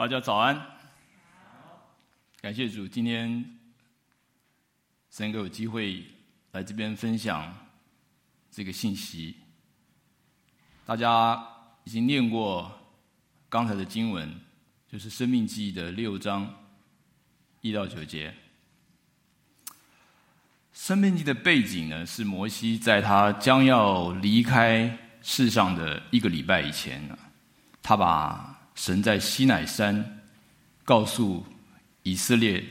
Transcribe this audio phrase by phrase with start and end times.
[0.00, 0.58] 大家早安，
[2.40, 3.44] 感谢主，今天
[5.10, 6.02] 三个有机会
[6.52, 7.54] 来这边分享
[8.50, 9.36] 这个信息。
[10.86, 11.38] 大家
[11.84, 12.72] 已经念过
[13.50, 14.40] 刚才的经文，
[14.90, 16.50] 就是《生命记》的六章
[17.60, 18.30] 一到九节。
[20.72, 27.06] 《生命记》的背景呢，是摩西在他将要离开世上的一个礼拜以前，
[27.82, 30.22] 他把神在西乃山
[30.86, 31.44] 告诉
[32.02, 32.64] 以色列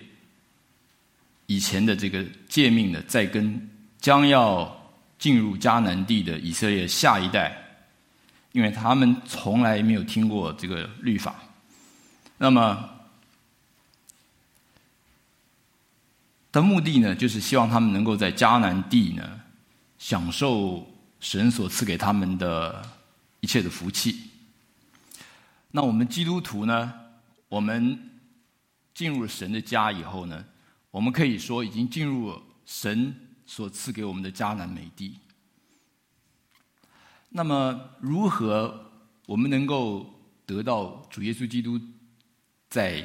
[1.46, 3.70] 以前的这个诫命呢，在跟
[4.02, 7.56] 将要进入迦南地的以色列下一代，
[8.54, 11.36] 因为他们从来没有听过这个律法，
[12.40, 12.90] 那么
[16.52, 19.40] 的目的呢，就是希望他们能够在迦南地呢，
[20.00, 22.84] 享受神所赐给他们的
[23.42, 24.29] 一切的福气。
[25.72, 26.94] 那我们基督徒呢？
[27.48, 27.98] 我们
[28.94, 30.46] 进入神的家以后呢，
[30.92, 35.18] 我们可以说已经进入神所赐给我们的迦南美地。
[37.30, 38.92] 那么，如何
[39.26, 40.12] 我们能够
[40.46, 41.80] 得到主耶稣基督
[42.68, 43.04] 在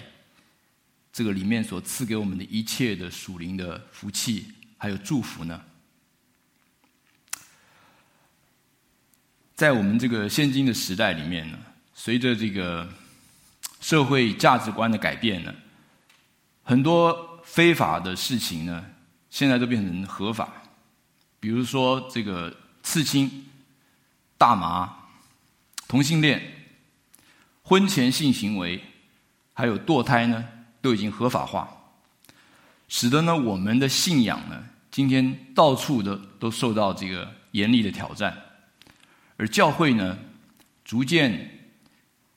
[1.12, 5.62] 这个里面所赐给我们的一切的属灵的福气还有祝福呢？
[9.54, 11.58] 在我们这个现今的时代里面呢？
[11.94, 12.86] 随着这个
[13.80, 15.54] 社会价值观的改变呢，
[16.62, 18.84] 很多非法的事情呢，
[19.30, 20.52] 现在都变成合法。
[21.38, 23.46] 比如说这个刺青、
[24.36, 24.92] 大麻、
[25.86, 26.42] 同性恋、
[27.62, 28.82] 婚前性行为，
[29.52, 30.44] 还有堕胎呢，
[30.82, 31.68] 都已经合法化，
[32.88, 38.36] 使得呢我们的信仰呢，今天到处的都受到这个严厉的挑战，
[39.36, 40.18] 而教会呢，
[40.84, 41.53] 逐渐。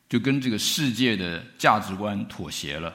[0.09, 2.93] 就跟这个世界的价值观妥协了，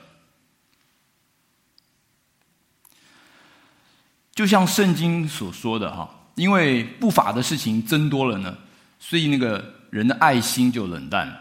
[4.35, 8.57] 就像圣经所说的哈，因为不法的事情增多了呢，
[8.99, 11.39] 所以那个人的爱心就冷淡了。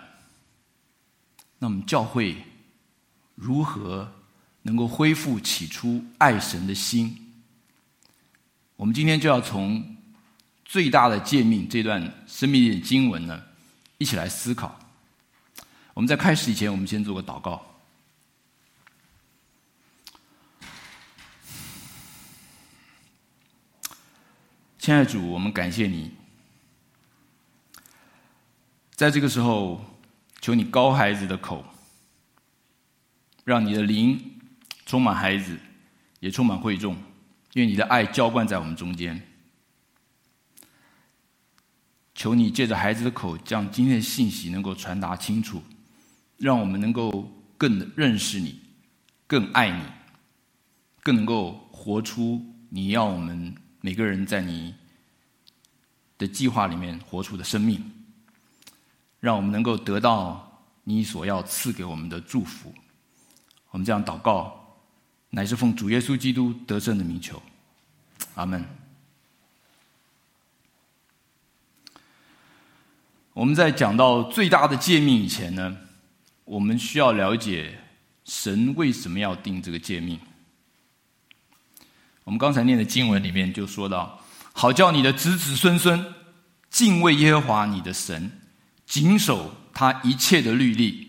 [1.59, 2.35] 那么教会
[3.35, 4.11] 如何
[4.63, 7.15] 能够恢复起初爱神的心？
[8.75, 9.95] 我们今天就要从
[10.65, 13.41] 最大的诫命这段生命的经文呢，
[13.99, 14.77] 一起来思考。
[15.93, 17.61] 我们在开始以前，我们先做个祷告。
[24.79, 26.11] 亲爱的主，我们感谢你，
[28.95, 29.83] 在这个时候，
[30.39, 31.63] 求你高孩子的口，
[33.43, 34.39] 让你的灵
[34.85, 35.59] 充满孩子，
[36.19, 36.97] 也充满会众，
[37.53, 39.21] 愿你的爱浇灌在我们中间。
[42.15, 45.61] 求你借着孩子的口，将今天的信息能够传达清楚。
[46.41, 48.59] 让我们能够更认识你，
[49.27, 49.83] 更爱你，
[51.03, 54.73] 更能够活出你要我们每个人在你
[56.17, 57.79] 的计划里面活出的生命。
[59.19, 62.73] 让我们能够得到你所要赐给我们的祝福。
[63.69, 64.59] 我们这样祷告，
[65.29, 67.39] 乃是奉主耶稣基督得胜的名求。
[68.33, 68.65] 阿门。
[73.33, 75.77] 我们在讲到最大的诫命以前呢，
[76.51, 77.79] 我们需要了解
[78.25, 80.19] 神为什么要定这个诫命。
[82.25, 84.19] 我们刚才念的经文里面就说到
[84.51, 86.13] ：“好叫你的子子孙孙
[86.69, 88.29] 敬畏耶和华你的神，
[88.85, 91.07] 谨守他一切的律例，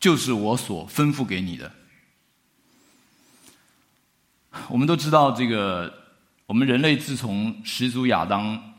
[0.00, 1.72] 就是我所吩咐给你的。”
[4.66, 5.94] 我们都知道，这个
[6.46, 8.74] 我们人类自从始祖亚当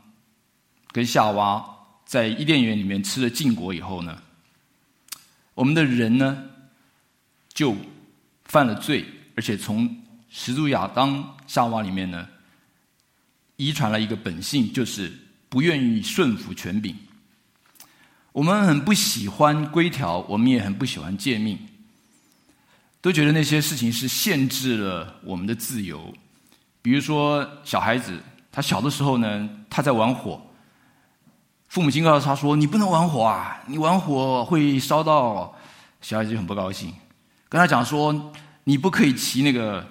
[0.88, 1.64] 跟夏娃
[2.04, 4.22] 在伊甸园里面吃了禁果以后呢，
[5.54, 6.44] 我们的人呢，
[7.52, 7.76] 就
[8.44, 9.04] 犯了罪，
[9.36, 9.96] 而且从
[10.30, 12.26] 始祖亚当、夏娃里面呢，
[13.56, 15.12] 遗传了一个本性，就是
[15.48, 16.96] 不愿意顺服权柄。
[18.32, 21.58] 我们很不喜欢规条，我们也很不喜欢诫命，
[23.02, 26.14] 都觉得那些事情是限制了我们的自由。
[26.80, 28.18] 比如说，小孩子
[28.50, 30.42] 他小的时候呢，他在玩火。
[31.72, 33.58] 父母亲告诉他说：“你不能玩火啊！
[33.64, 35.50] 你玩火会烧到。”
[36.02, 36.92] 小孩子就很不高兴，
[37.48, 38.30] 跟他讲说
[38.64, 39.82] ：“你不可以骑那个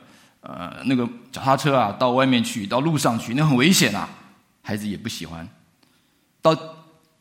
[0.42, 4.08] 呃那个脚踏车啊，到外面去，到路上去，那很危险啊！”
[4.62, 5.50] 孩子也不喜欢。
[6.40, 6.56] 到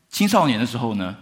[0.09, 1.17] 青少年的时候呢，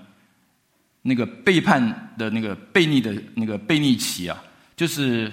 [1.01, 4.37] 那个背叛的那个悖逆的那个悖逆期啊，
[4.75, 5.31] 就是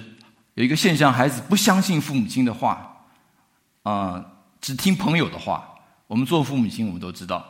[0.53, 2.89] 有一个现象，孩子不相信父母亲的话，
[3.83, 4.25] 啊、
[4.61, 5.67] 只听朋友的话。
[6.07, 7.45] 我们做父母亲，我们都知道。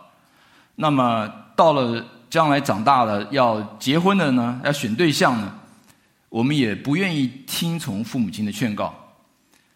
[0.79, 5.59] 那么到了将来长大了要结婚的呢，要选对象呢，
[6.29, 8.93] 我们也不愿意听从父母亲的劝告，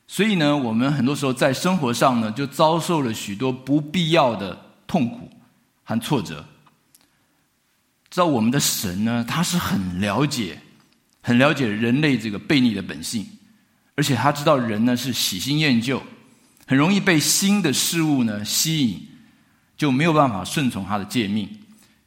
[0.06, 4.56] 所以呢，我们很多时候在生活上呢，就遭受了许多不必要的
[4.86, 5.28] 痛苦
[5.84, 6.46] 和挫折。
[8.12, 10.62] 知道我们的神呢，他是很了解、
[11.24, 13.26] 很了解人类这个悖逆的本性，
[13.96, 16.00] 而且他知道人呢是喜新厌旧，
[16.68, 19.08] 很容易被新的事物呢吸引，
[19.82, 21.50] 就没有办法顺从他的诫命。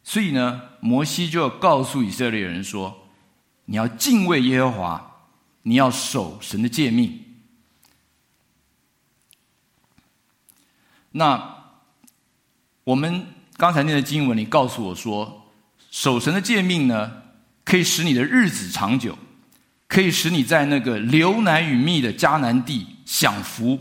[0.04, 3.00] 所以呢，摩西就要告诉以色列人说。
[3.66, 5.26] 你要敬畏耶和华，
[5.62, 7.18] 你要守神的诫命。
[11.12, 11.72] 那
[12.84, 13.26] 我们
[13.56, 15.46] 刚才念的经文里告诉我说，
[15.90, 17.10] 守神的诫命呢，
[17.64, 19.16] 可以使你的日子长久，
[19.88, 23.78] 可以使你在那个流奶与蜜的迦南地享福，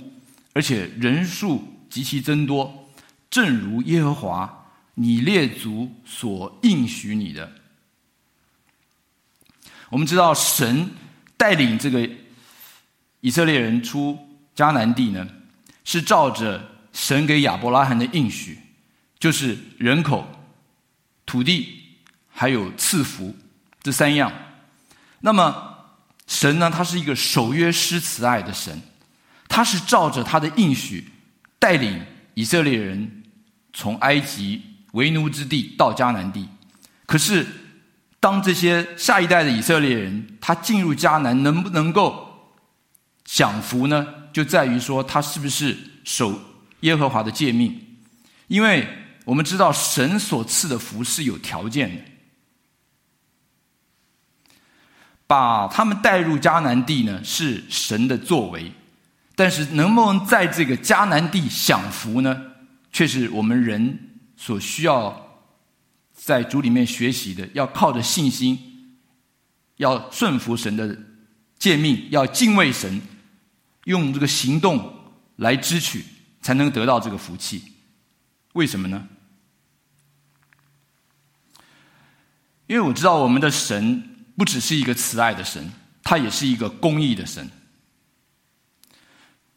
[0.53, 2.82] 而且人数极其增多，
[3.33, 7.51] 正如耶和华你列祖所应许你的。
[9.89, 10.87] 我们知道，神
[11.35, 12.07] 带领这个
[13.21, 14.15] 以色列人出
[14.55, 15.27] 迦南地呢，
[15.83, 18.55] 是照着神给亚伯拉罕的应许，
[19.17, 20.27] 就是人口、
[21.25, 21.81] 土地
[22.29, 23.35] 还有赐福
[23.81, 24.31] 这三样。
[25.21, 25.75] 那么，
[26.27, 28.79] 神呢，他是一个守约施慈爱的神，
[29.47, 31.09] 他是照着他的应许
[31.57, 31.99] 带领
[32.35, 33.22] 以色列人
[33.73, 34.61] 从埃及
[34.93, 36.47] 为奴之地到迦南地，
[37.05, 37.45] 可是。
[38.23, 42.55] 当这些下一代的以色列人他进入迦南，能不能够
[43.25, 44.07] 享福呢？
[44.31, 46.39] 就在于说他是不是守
[46.79, 47.77] 耶和华的诫命。
[48.47, 48.87] 因为
[49.25, 52.01] 我们知道神所赐的福是有条件的，
[55.27, 58.71] 把他们带入迦南地呢，是神的作为，
[59.35, 62.41] 但是能不能在这个迦南地享福呢？
[62.93, 63.99] 却是我们人
[64.37, 65.21] 所需要。
[66.15, 68.97] 在主里面学习的，要靠着信心，
[69.77, 70.97] 要顺服神的
[71.59, 73.01] 诫命，要敬畏神，
[73.85, 74.93] 用这个行动
[75.37, 76.05] 来支取，
[76.39, 77.63] 才能得到这个福气。
[78.53, 79.05] 为什么呢？
[82.67, 84.01] 因为我知道我们的神
[84.37, 85.69] 不只是一个慈爱的神，
[86.03, 87.49] 他也是一个公义的神。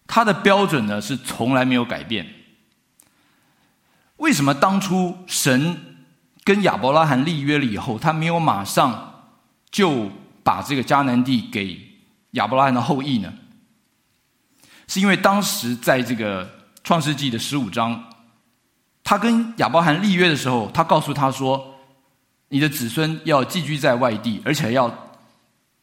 [0.06, 2.27] 他的标准呢，是从来没有改变。
[4.16, 5.98] 为什么当初神
[6.44, 9.30] 跟亚伯拉罕立约了以后，他没有马上
[9.70, 10.10] 就
[10.42, 11.78] 把这个迦南地给
[12.32, 13.32] 亚伯拉罕的后裔呢？
[14.88, 16.48] 是因为当时在这个
[16.84, 18.04] 创世纪的十五章，
[19.02, 21.74] 他跟亚伯拉罕立约的时候，他告诉他说
[22.48, 25.10] ：“你的子孙要寄居在外地，而且要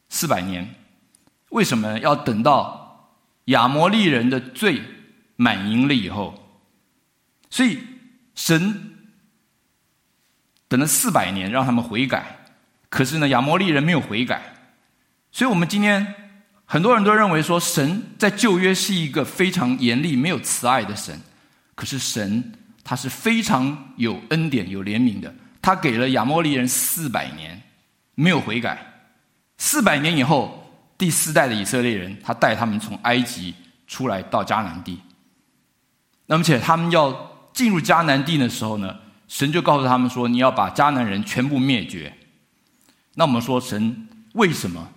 [0.10, 0.74] 四百年。
[1.50, 3.12] 为什么要等到
[3.46, 4.82] 亚摩利人的罪
[5.36, 6.34] 满盈了以后？
[7.50, 7.80] 所以
[8.36, 8.92] 神。”
[10.70, 12.36] 等了四百年，让他们悔改，
[12.90, 14.42] 可是呢，亚摩利人没有悔改，
[15.32, 16.16] 所以我们今天
[16.66, 21.20] 很多人都认为说，神在旧约是一个非常严厉、没有慈爱的神，
[21.76, 22.54] 可是神
[22.84, 25.32] 他是非常有恩典、有怜悯的，
[25.62, 27.62] 他给了亚摩利人四百年
[28.16, 28.84] 没有悔改，
[29.60, 33.54] 四百年以后，第四代的以色列人，他带他们从埃及
[33.86, 35.00] 出来到迦南地，
[36.26, 37.12] 那么且他们要
[37.54, 38.96] 进入迦南地的时候呢，
[39.28, 42.12] 神就告诉他们说：“你要把迦南人全部灭绝。”
[43.16, 44.90] 那我们说，神为什么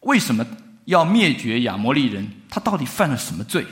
[0.00, 0.46] 为什么
[0.84, 2.26] 要灭绝亚摩利人？
[2.48, 3.66] 他到底犯了什么罪？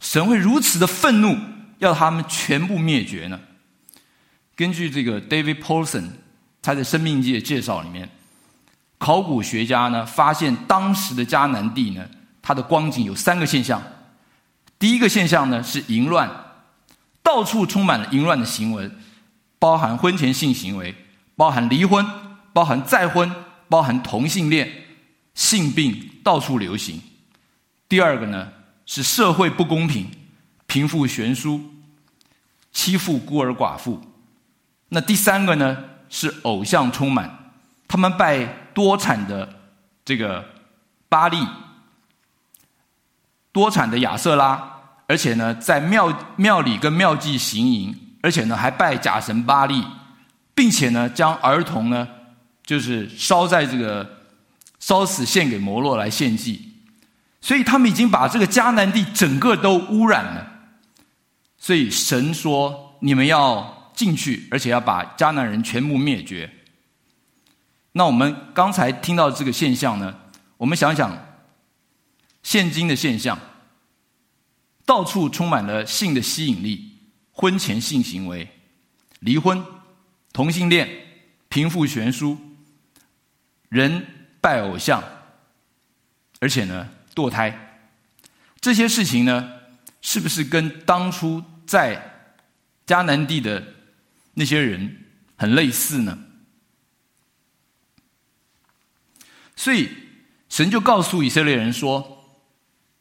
[0.00, 1.36] 神会如此的愤怒，
[1.78, 3.40] 要他们全部灭绝呢？
[4.54, 6.04] 根据这个 David Paulson
[6.60, 8.08] 他在《生命记》的介绍里面，
[8.98, 12.04] 考古学家呢发现当时的迦南地呢，
[12.42, 13.82] 它的光景有三个现象。
[14.78, 16.28] 第一个现象呢是淫乱，
[17.22, 18.90] 到处充满了淫乱的行为。
[19.60, 20.94] 包含婚前性行为，
[21.34, 22.06] 包含离婚，
[22.52, 23.28] 包含再婚，
[23.68, 24.84] 包含同性恋，
[25.34, 27.02] 性病到处流行。
[27.88, 28.52] 第二个呢，
[28.86, 30.08] 是社会不公平，
[30.68, 31.60] 贫富悬殊，
[32.70, 34.00] 欺负孤儿寡妇。
[34.90, 35.76] 那第三个呢，
[36.08, 37.50] 是偶像充满，
[37.88, 39.60] 他们拜多产的
[40.04, 40.44] 这个
[41.08, 41.44] 巴力，
[43.50, 44.77] 多产的亚瑟拉，
[45.08, 48.04] 而且呢，在庙庙里跟庙妓行淫。
[48.20, 49.80] 而且呢，还拜假神巴力，
[50.52, 52.06] 并且呢，将儿童呢，
[52.64, 54.18] 就是烧在这个
[54.80, 56.74] 烧死献给摩洛来献祭，
[57.40, 60.44] 所以他们已经把这个迦南地整个都污染了。
[61.58, 66.50] 所以神说：“你们要进去，而且要把迦南人全部灭绝。”
[67.94, 70.12] 那我们刚才听到这个现象呢，
[70.56, 71.16] 我们想想，
[72.42, 73.38] 现今的现象，
[74.88, 76.96] 到处充满了性的吸引力。
[77.30, 78.48] 婚前性行为、
[79.20, 79.62] 离婚、
[80.32, 80.88] 同性恋、
[81.50, 82.38] 贫富悬殊、
[83.68, 84.04] 人
[84.40, 85.04] 拜偶像。
[86.40, 87.84] 而且呢堕胎，
[88.62, 89.52] 这些事情呢，
[90.00, 92.32] 是不是跟当初在
[92.86, 93.62] 迦南地的
[94.32, 95.04] 那些人
[95.36, 96.18] 很类似呢？
[99.54, 99.90] 所以
[100.48, 102.40] 神就告诉以色列人说：“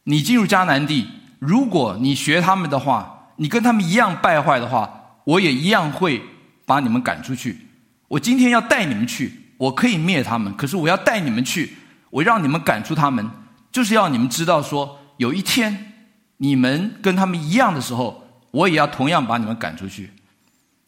[0.03, 1.08] 你进入迦南地，
[1.39, 6.22] 如果你学他们的话，你跟他们一样败坏的话，我也一样会
[6.65, 7.67] 把你们赶出去。
[8.08, 11.75] 我今天要带你们去。”我可以灭他们，可是我要带你们去，
[12.12, 13.27] 我让你们赶出他们，
[13.72, 15.94] 就是要你们知道说，有一天
[16.38, 20.12] 你们跟他们一样的时候，我也要同样把你们赶出去。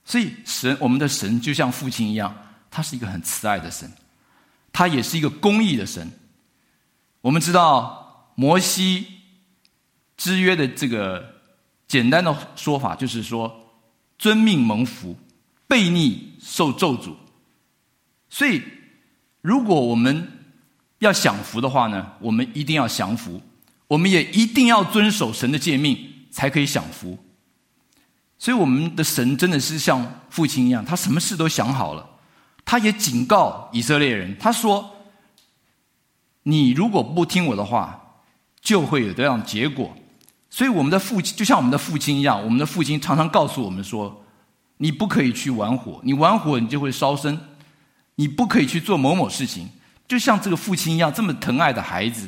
[0.06, 2.32] 所以神，我们的神就像父亲一样，
[2.70, 3.92] 他是一个很慈爱的神，
[4.72, 6.08] 他也是一个公义的神。
[7.22, 9.08] 我们知道摩西
[10.20, 11.36] 之约的这个
[11.88, 13.72] 简单的说法，就是说
[14.18, 15.16] 遵命蒙福，
[15.66, 17.16] 悖逆受咒诅。
[18.30, 18.62] 所以，
[19.42, 20.28] 如果我们
[21.00, 23.42] 要享福的话呢，我们一定要降服，
[23.88, 25.98] 我们也一定要遵守神的诫命，
[26.30, 27.18] 才可以享福。
[28.38, 32.06] 所以，我们的神真的是像父亲一样，他什么事都想好了。
[32.66, 34.98] 他也警告以色列人，他说
[36.44, 38.22] ：“你如果不听我的话，
[38.60, 39.96] 就会有这样结果。”
[40.50, 44.26] 所以，我们的父亲就像我们的父亲一样，我们的父亲常常告诉我们说
[44.78, 47.40] ：“你不可以去玩火，你玩火你就会烧身。”
[48.16, 49.70] 你不可以去做某某事情，
[50.06, 52.28] 就像这个父亲一样这么疼爱的孩子，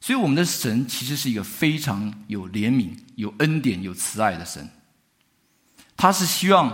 [0.00, 4.70] 所以我们的神其实是一个非常有怜悯、有恩典、有慈爱的神。
[5.96, 6.70] 他是希望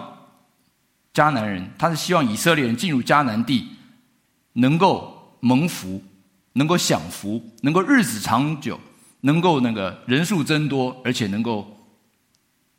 [1.15, 3.69] 迦南人，他是希望以色列人进入迦南地，
[4.53, 6.05] 能够蒙福，
[6.53, 8.79] 能够享福，能够日子长久，
[9.23, 11.67] 能够那个人数增多，而且能够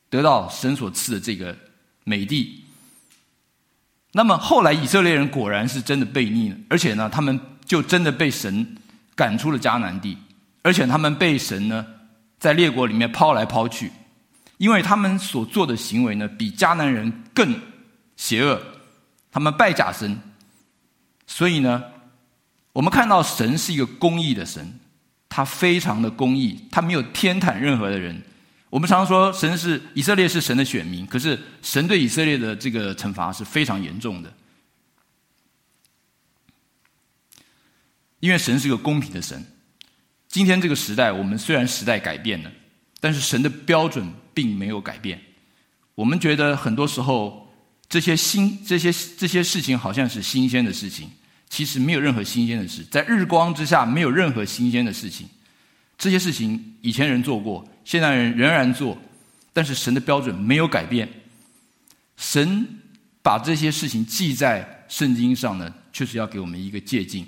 [0.09, 1.57] 得到神所赐的这个
[2.03, 2.63] 美地。
[4.11, 8.77] 那么后来以色列人果然是真的悖逆了，而且呢，他们就真的被神
[9.15, 10.17] 赶出了迦南地，
[10.61, 11.85] 而且他们被神呢
[12.37, 13.91] 在列国里面抛来抛去，
[14.57, 17.59] 因为他们所做的行为呢比迦南人更
[18.15, 18.61] 邪恶，
[19.31, 20.19] 他们拜假神，
[21.25, 21.83] 所以呢，
[22.73, 24.79] 我们看到神是一个公义的神，
[25.35, 28.21] 他非常的公义，他没有偏袒任何的人。
[28.69, 34.31] 我们常说，神是以色列是神的选民，可是神对以色列的这个惩罚是非常严重的，
[38.19, 39.43] 因为神是个公平的神。
[40.27, 42.51] 今天这个时代，我们虽然时代改变了，
[42.99, 45.19] 但是神的标准并没有改变。
[45.95, 47.51] 我们觉得很多时候
[47.89, 51.09] 这些新这些这些事情好像是新鲜的事情，
[51.53, 55.29] 其实没有任何新鲜的事，在日光之下没有任何新鲜的事情。
[55.99, 57.63] 这些事情以前人做过。
[57.85, 58.97] 现代人仍然做，
[59.53, 61.07] 但是神的标准没有改变。
[62.17, 62.67] 神
[63.21, 67.27] 把这些事情记在圣经上呢，就是要给我们一个诫命。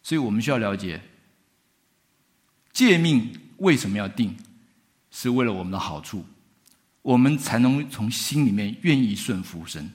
[0.00, 1.00] 所以我们需要了解，
[2.72, 4.36] 诫命为什么要定，
[5.10, 6.24] 是为了我们的好处，
[7.02, 9.90] 我们才能从心里面愿意顺服神。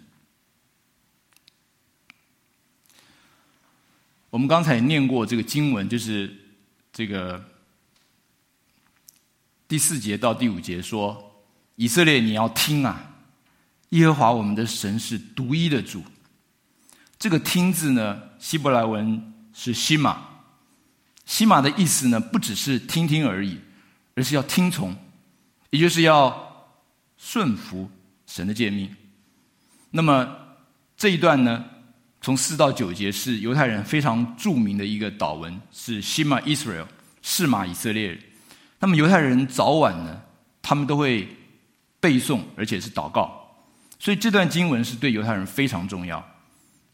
[4.34, 6.36] 我们刚才念过这个经文，就是
[6.92, 7.40] 这个。
[9.68, 11.46] 第四节到第五节说
[11.78, 13.14] ：“以色列，你要听啊！
[13.90, 16.04] 耶和华我们的神是独一的主。”
[17.20, 20.28] 这个“听”字呢，希伯来文是“西马”。
[21.28, 23.60] 西马的意思呢，不只是听听而已，
[24.16, 24.96] 而是要听从，
[25.70, 26.76] 也就是要
[27.20, 27.88] 顺服
[28.26, 28.96] 神的诫命。
[29.92, 30.36] 那么
[30.98, 31.64] 这一段呢，
[32.24, 36.86] 从四到九节是犹太人非常著名的一个祷文，是“西马 Israel”，
[37.22, 38.20] 示玛以色列人。
[38.80, 40.22] 那么犹太人早晚呢，
[40.62, 41.28] 他们都会
[42.00, 43.46] 背诵，而且是祷告，
[44.00, 46.26] 所以这段经文是对犹太人非常重要。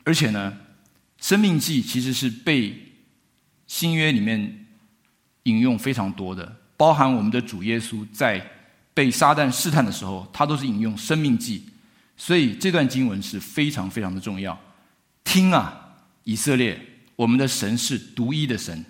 [0.03, 0.51] 而且呢，
[1.23, 2.75] 《生命记》其实是被
[3.67, 4.65] 新约里面
[5.43, 8.43] 引用非常多的，包含我们的主耶稣在
[8.95, 11.59] 被撒旦试探的时候，他都是引用《生命记》，
[12.17, 14.59] 所以这段经文是非常非常的重要。
[15.31, 15.71] 听啊，
[16.23, 16.75] 以色列，
[17.15, 18.83] 我们的神是独一的神。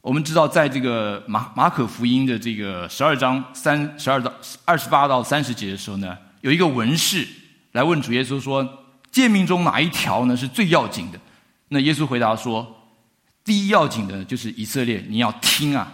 [0.00, 4.32] 我们知道，在这个马马可福音的这个十二章三十二到
[4.64, 7.26] 二十八到三十节的时候呢，有一个文士
[7.72, 11.18] 来问主耶稣说：“诫命中哪一条呢是最要紧的？”
[11.66, 12.86] 那耶稣回答说
[13.42, 15.92] ：“第一要紧的就是以色列，你要听啊，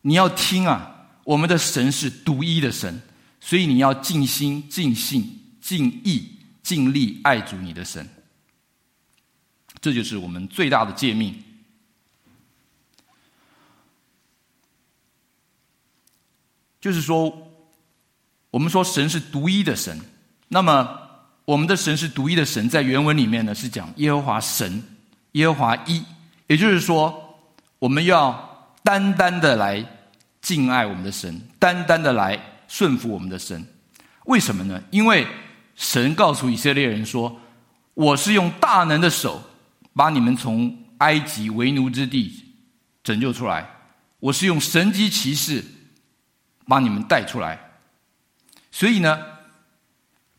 [0.00, 1.06] 你要听啊！
[1.22, 3.00] 我们的神是独一的神，
[3.48, 5.26] 所以你要尽心、尽性、
[5.58, 6.30] 尽意、
[6.62, 8.06] 尽力爱主你的神。
[9.80, 11.34] 这就是我们最大的诫命。”
[16.78, 17.34] 就是说，
[18.50, 19.98] 我们说神是独一的神，
[20.48, 21.00] 那么
[21.46, 24.82] 我们的神是独一的神，在原文里面呢是讲耶和华神，
[25.32, 26.04] 耶和华一，
[26.48, 27.40] 也就是说，
[27.78, 29.82] 我们要单单的来
[30.42, 33.66] 敬爱我们的神，单单的来顺服我们的神。
[34.26, 34.80] 为什么呢？
[34.90, 35.26] 因为
[35.74, 37.40] 神告诉以色列人说
[37.94, 39.42] ：“我是用大能的手
[39.94, 42.44] 把你们从埃及为奴之地
[43.02, 43.68] 拯救出来，
[44.20, 45.64] 我是用神迹奇事
[46.66, 47.58] 把你们带出来。”
[48.70, 49.18] 所以呢，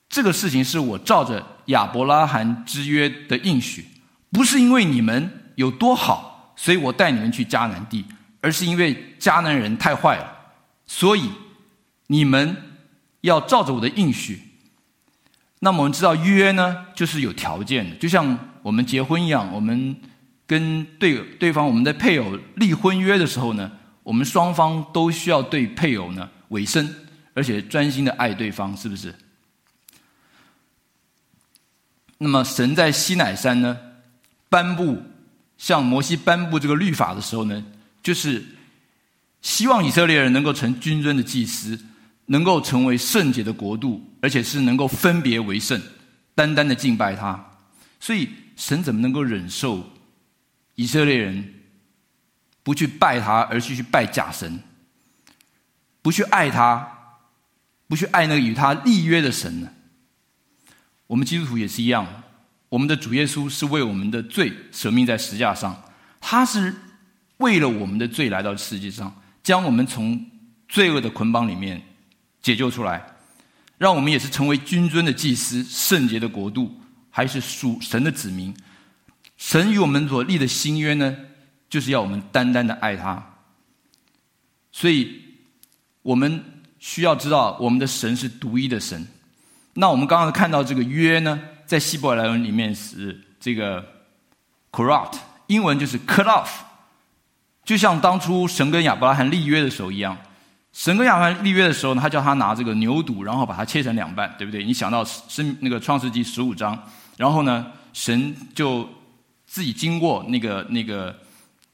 [0.07, 3.85] 这个事情是我照着亚伯拉罕之约的应许，
[4.31, 8.05] 不是因为你们有多好，所以我带你们去迦南地，
[8.39, 10.31] 而是因为迦南人太坏了，
[10.85, 11.29] 所以
[12.11, 12.57] 你们
[13.21, 14.41] 要照着我的应许。
[15.59, 19.95] 那么我们知道约呢，就是有条件的，就像我们结婚一样，我们
[20.47, 23.71] 跟对对方我们的配偶立婚约的时候呢，
[24.03, 26.95] 我们双方都需要对配偶呢委身，
[27.33, 29.13] 而且专心的爱对方，是不是？
[32.17, 33.77] 那么，神在西乃山呢，
[34.49, 35.01] 颁布
[35.57, 37.63] 向摩西颁布这个律法的时候呢，
[38.01, 38.43] 就是
[39.41, 41.79] 希望以色列人能够成君尊的祭司，
[42.31, 45.81] 能够成为圣洁的国度，而且是能够分别为圣，
[46.35, 47.43] 单单的敬拜他。
[47.99, 49.83] 所以，神怎么能够忍受
[50.75, 51.55] 以色列人
[52.61, 54.59] 不去拜他，而去去拜假神，
[56.03, 56.87] 不去爱他，
[57.87, 59.69] 不去爱那个与他立约的神呢？
[61.07, 62.05] 我们基督徒也是一样，
[62.69, 65.75] 我们的主耶稣是为我们的罪舍命在十架上，
[66.21, 66.71] 他是
[67.37, 70.23] 为了我们的罪来到世界上，将我们从
[70.67, 71.81] 罪恶的捆绑里面
[72.49, 72.99] 解救出来，
[73.77, 76.75] 让我们也是成为君尊的祭司、圣洁的国度，
[77.11, 78.51] 还是属神的子民。
[79.37, 81.15] 神与我们所立的新约呢，
[81.69, 83.23] 就是要我们单单的爱他。
[84.71, 85.21] 所以，
[86.01, 86.43] 我们
[86.79, 89.07] 需要知道，我们的神是独一的神。
[89.75, 93.85] 那我们刚刚看到这个约呢，在希伯来文里面是这个
[94.71, 95.13] “karat”，
[95.45, 96.49] 英文就是 “cut off”，
[97.63, 100.17] 就像当初神跟亚伯拉罕立约的时候一样。
[100.71, 104.63] 神跟亚伯拉罕立约的时候呢，他叫他拿这个牛犊，然后把它切成两半，对不对？
[104.63, 106.77] 你想到是那个创世纪十五章，
[107.17, 108.87] 然后呢，神就
[109.45, 111.17] 自己经过那个那个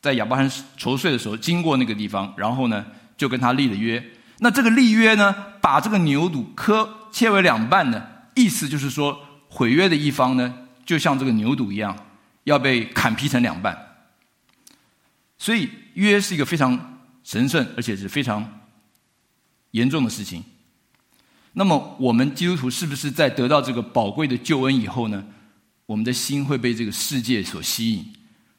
[0.01, 2.85] 在亚伯罕熟睡的时候经过那个地方，然后呢
[3.17, 4.03] 就跟他立了约。
[4.39, 6.89] 那这个立约呢，把这个牛犊磕。
[7.15, 10.53] 切为两半呢，意思就是说，毁约的一方呢，
[10.85, 11.95] 就像这个牛犊一样，
[12.43, 13.73] 要被砍劈成两半。
[15.37, 18.45] 所以约是一个非常神圣，而且是非常
[19.75, 20.43] 严重的事情。
[21.51, 25.25] 那么，我们基督徒是不是在得到这个宝贵的救恩以后呢，
[25.85, 28.05] 我们的心会被这个世界所吸引，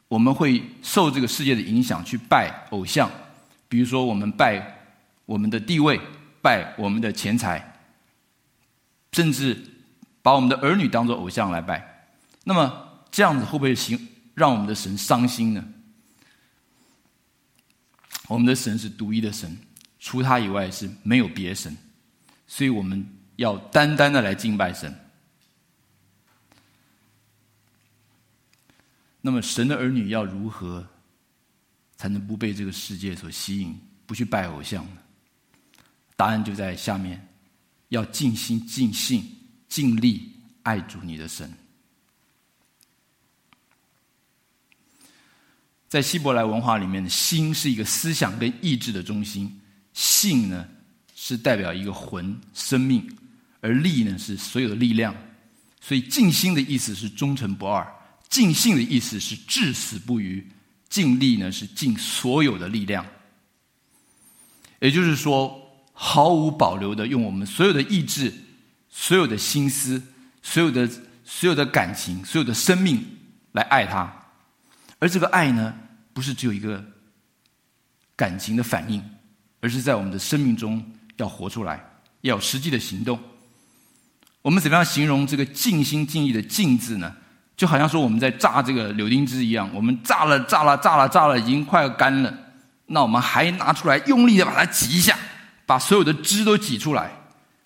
[0.09, 3.11] 我们会受这个世界的影响去拜偶像，
[3.69, 4.79] 比如说我们拜
[5.25, 6.01] 我们的地位，
[6.43, 7.73] 拜我们的钱财。
[9.13, 9.57] 甚至
[10.21, 12.07] 把我们的儿女当做偶像来拜，
[12.45, 12.71] 那么
[13.11, 13.99] 这样子会不会行
[14.35, 15.65] 让我们的神伤心呢？
[18.29, 19.57] 我们的神是独一的神，
[20.07, 21.77] 除他以外是没有别神，
[22.47, 24.95] 所以我们要单单的来敬拜神。
[29.21, 30.87] 那么神的儿女要如何
[31.97, 34.99] 才能不被这个世界所吸引，不去拜偶像呢？
[36.15, 37.21] 答案就在下面。
[37.89, 39.25] 要尽心、尽性、
[39.69, 41.53] 尽力爱主你的神。
[45.89, 49.61] 在希伯来文化里面，心是一个思想跟意志的中心，
[49.97, 50.65] 性呢
[51.17, 53.05] 是代表一个魂、生命，
[53.61, 55.13] 而力呢是所有的力量。
[55.81, 57.85] 所以尽心的意思是忠诚不二，
[58.29, 60.47] 尽性的意思是至死不渝，
[60.89, 63.05] 尽力呢是尽所有的力量。
[64.79, 65.63] 也就是说。
[65.99, 68.31] 毫无保留的用我们所有的意志、
[68.91, 70.03] 所有的心思、
[70.43, 70.87] 所有的
[71.25, 73.03] 所有的感情、所有的生命
[73.53, 74.15] 来爱他，
[74.99, 75.75] 而这个爱呢，
[76.13, 76.85] 不是只有一个
[78.15, 79.03] 感情的反应，
[79.61, 80.85] 而是在我们的生命中
[81.17, 81.85] 要活出来，
[82.23, 83.19] 要有实际的行动。
[84.43, 87.15] 我们怎么样形容这个尽心尽意的“尽”字呢？
[87.57, 92.39] 就好像说我们在榨这个柳丁汁一样，我们榨了、榨了、榨了、榨了，已经快要干了，
[92.87, 95.19] 那我们还拿出来，用力的把它挤一下。
[95.65, 97.11] 把所有的汁都挤出来，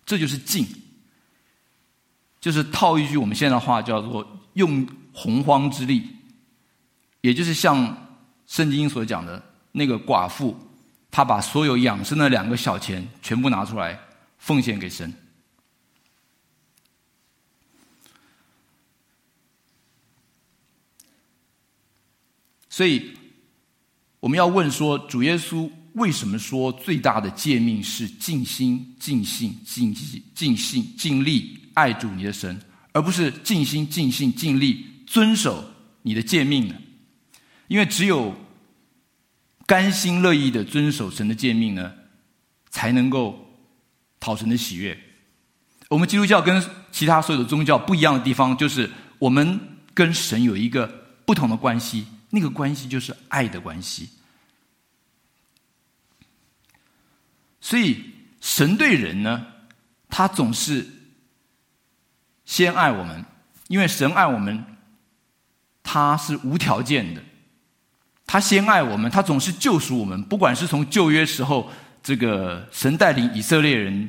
[0.07, 0.67] 这就是尽。
[2.41, 6.09] 就是套一句我们现在的话，叫做用洪荒之力，
[7.21, 7.95] 也就是像
[8.47, 10.59] 圣经所讲的那个寡妇，
[11.11, 13.99] 他把所有养生的两个小钱全部拿出来
[14.39, 15.13] 奉献给神。
[22.69, 23.13] 所以
[24.21, 25.71] 我们要问说，主耶稣。
[25.95, 35.65] 为什么说最大的诫命是尽心、尽性、尽尽尽性、尽力爱主你的神，而不是尽心、尽性、尽力遵守
[36.03, 36.77] 你的诫命呢？
[37.67, 38.33] 因为只有
[39.71, 41.95] 甘心乐意的遵守神的诫命呢，
[42.71, 43.39] 才能够
[44.19, 44.99] 讨神的喜悦。
[45.89, 49.61] 我们基督教跟其他所有的宗教不一样的地方，就是我们
[49.95, 50.89] 跟神有一个
[51.25, 54.11] 不同的关系，那个关系就是爱的关系。
[57.61, 58.05] 所以
[58.41, 59.47] 神对人呢，
[60.09, 60.85] 他总是
[62.45, 63.25] 先爱我们，
[63.69, 64.65] 因为神爱我们，
[65.85, 67.23] 他是无条件的。
[68.33, 70.23] 他先爱我们，他总是救赎我们。
[70.23, 71.69] 不管是从旧约时候，
[72.01, 74.09] 这个神带领以色列人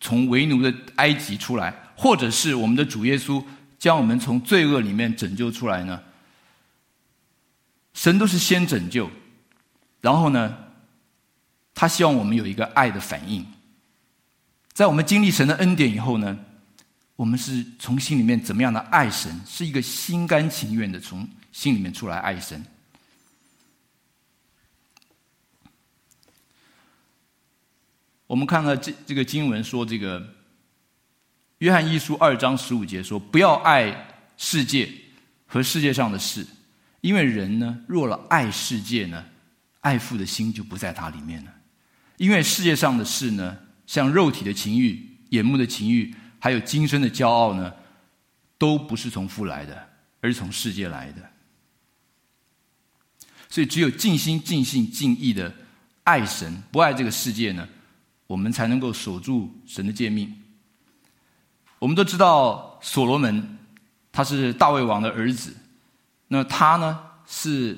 [0.00, 3.44] 从为奴的埃及出来，或者是我们的主耶稣
[3.78, 6.00] 将我们从罪恶里面拯救出来呢，
[7.92, 9.10] 神都是先拯救，
[10.00, 10.56] 然后呢，
[11.74, 13.44] 他希望我们有一个爱的反应。
[14.72, 16.38] 在我们经历神的恩典以后呢，
[17.16, 22.64] 我们是从心里面怎么样的爱神，是一个心甘情愿的从心里面出来爱神。
[28.28, 30.22] 我们看到这这个经文说，这个
[31.58, 34.88] 约翰一书二章十五节说：“不要爱世界
[35.46, 36.46] 和世界上的事，
[37.00, 39.24] 因为人呢，若了爱世界呢，
[39.80, 41.54] 爱父的心就不在他里面了。
[42.18, 47.72] 因为世界上的事呢，像肉体的情欲、眼目的情欲，还有今生的骄傲呢，
[48.58, 49.88] 都不是从父来的，
[50.20, 51.22] 而是从世界来的。
[53.48, 55.50] 所以，只有尽心、尽性、尽意的
[56.04, 57.66] 爱神，不爱这个世界呢。”
[58.28, 60.32] 我们才能够守住神的诫命。
[61.80, 63.58] 我们都知道所罗门，
[64.12, 65.56] 他是大卫王的儿子，
[66.28, 67.70] 那他呢是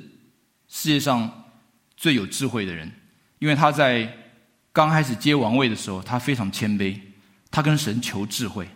[0.69, 1.45] 世界上
[1.97, 2.91] 最有智慧的人，
[3.39, 4.13] 因为他在
[4.73, 6.99] 刚开始接王位的时候，他非常谦卑，
[7.51, 8.69] 他跟神求智慧。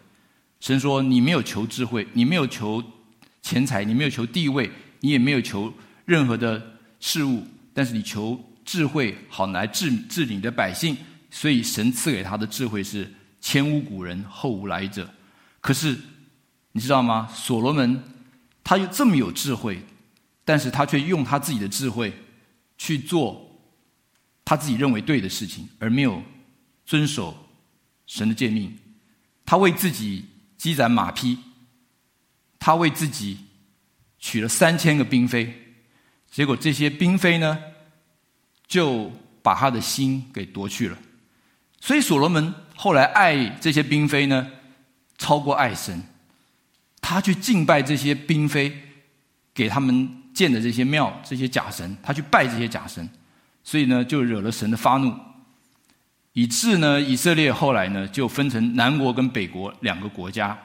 [0.60, 2.82] 神说：“你没有求智慧，你没有求
[3.42, 5.72] 钱财，你没有求地位，你也没有求
[6.04, 10.96] 任何的事物，但是你求智慧，好来治治理你的百姓。”
[11.34, 15.12] 所以神赐给他的智慧是前无古人后无来者。
[15.60, 15.98] 可是
[16.70, 17.28] 你知道吗？
[17.34, 18.00] 所罗门
[18.62, 19.82] 他又这么有智慧，
[20.44, 22.14] 但是他却用他自己的智慧
[22.78, 23.58] 去做
[24.44, 26.22] 他自己认为对的事情，而没有
[26.86, 27.36] 遵守
[28.06, 28.72] 神的诫命。
[29.44, 30.24] 他为自己
[30.56, 31.36] 积攒马匹，
[32.60, 33.38] 他为自己
[34.20, 35.52] 娶了三千个嫔妃，
[36.30, 37.58] 结果这些嫔妃呢，
[38.68, 39.10] 就
[39.42, 40.96] 把他的心给夺去了。
[41.84, 44.50] 所以所罗门后来爱这些嫔妃呢，
[45.18, 46.02] 超过爱神。
[47.02, 48.74] 他去敬拜这些嫔妃，
[49.52, 53.06] 给他们建的这些庙、这些假神，他去拜这些假神，
[53.62, 55.14] 所以呢，就惹了神的发怒，
[56.32, 60.58] 以致呢，以色列后来呢，就分成南国跟北国两个国家。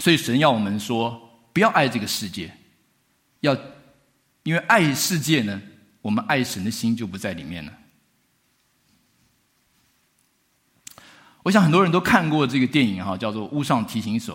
[0.00, 2.52] 所以神要我们说，不要爱这个世界，
[3.40, 3.56] 要
[4.42, 5.58] 因为爱世界呢，
[6.02, 7.72] 我们爱神的心就不在里面了。
[11.44, 14.34] 我想很多人都看过这个电影哈，叫做《屋上提琴手》。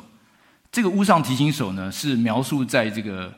[0.72, 3.32] 这个屋上提琴手呢，是描述在这个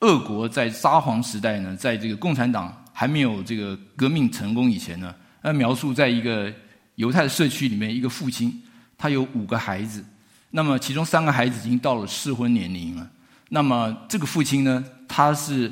[0.00, 6.52] 俄国在沙皇时代呢，在这个共产党还没有这个革命成功以前呢，那描述在一个
[6.96, 8.60] 犹太社区里面，一个父亲
[8.98, 10.04] 他有五个孩子，
[10.50, 13.08] 那么其中三个孩子已经到了适婚年龄了。
[13.50, 15.70] 那么这个父亲呢，他是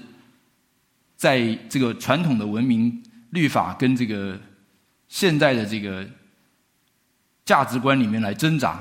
[1.16, 4.38] 在这个传统的文明律法跟这个
[5.08, 6.06] 现代的这个。
[7.48, 8.78] 价值观里面来挣扎，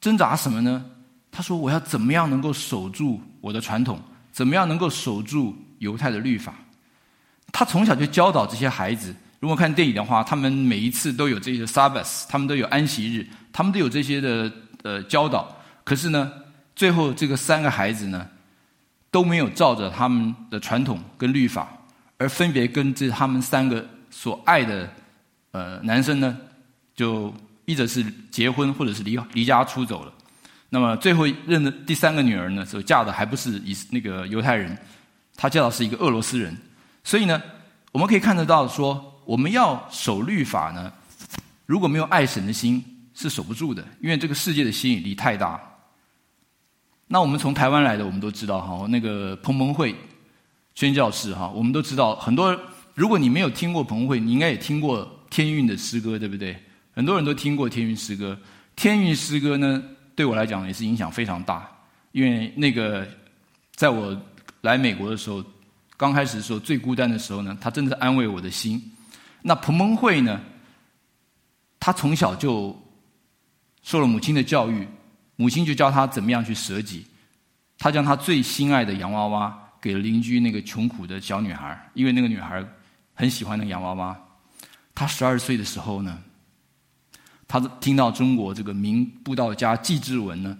[0.00, 0.84] 挣扎什么呢？
[1.30, 4.00] 他说：“我要怎么样能够守住我的传统？
[4.32, 6.52] 怎么样能够守住犹太的律法？”
[7.52, 9.14] 他从小就教导这些孩子。
[9.38, 15.56] 如果看电影的话，他们每一次都有这些 Sabbath，他们都有安息日，他们都有这些的呃教导。
[15.84, 16.32] 可是呢，
[16.74, 18.26] 最后这个三个孩子呢，
[19.12, 21.68] 都没有照着他们的传统跟律法，
[22.18, 24.92] 而分别跟这他们三个所爱的
[25.52, 26.36] 呃男生呢，
[26.96, 27.32] 就。
[27.70, 30.12] 一者是结婚，或者是离离家出走了。
[30.68, 34.76] 那么最后认的第三个女儿呢，所嫁的还不是以那个犹太人，
[35.36, 36.56] 她嫁的是一个俄罗斯人。
[37.04, 37.40] 所以呢，
[37.92, 40.92] 我们可以看得到说，我们要守律法呢，
[41.66, 45.60] 如果没有爱神的心，是守不住的，因为这个世界的吸引力太大。
[47.08, 49.94] 那我们从台湾来的，我们都知道哈，那个彭彭会
[50.74, 52.56] 宣教士哈，我们都知道很多。
[52.94, 56.56] 如果你没有听过彭会，你应该也听过天韵的诗歌，对不对？
[57.00, 58.38] 很多人都听过天韵诗歌，
[58.76, 59.82] 天韵诗歌呢，
[60.14, 61.66] 对我来讲也是影响非常大。
[62.12, 63.08] 因为那个，
[63.74, 64.14] 在我
[64.60, 65.42] 来美国的时候，
[65.96, 68.92] 刚开始的时候最孤单的时候呢，他真的是安慰我的心。
[69.40, 70.42] 那彭蒙慧呢，
[71.78, 72.78] 他从小就
[73.82, 74.86] 受了母亲的教育，
[75.36, 77.06] 母亲就教他怎么样去舍己。
[77.78, 82.62] 他将他最心爱的洋娃娃给了邻居那个穷苦的小女孩，因为那个女孩
[83.14, 84.14] 很喜欢那个洋娃娃。
[84.94, 86.22] 他十二岁的时候呢，
[87.52, 90.56] 他听到中国这个名布道家纪志文呢，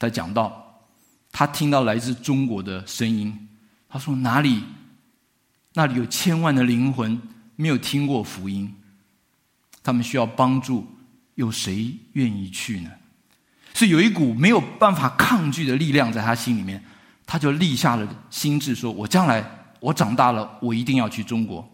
[0.00, 0.82] 他讲到，
[1.30, 3.48] 他听到来自中国的声音，
[3.88, 4.64] 他说哪里，
[5.74, 7.22] 那里有千万的灵魂
[7.54, 8.74] 没有听过福音，
[9.80, 10.84] 他们需要帮助，
[11.36, 12.90] 有谁愿意去呢？
[13.74, 16.82] 是有一股没有办法抗拒的力量在他心里面，
[17.24, 19.44] 他就立下了心志，说：“我将来
[19.78, 21.64] 我长大了，我一定要去中国。”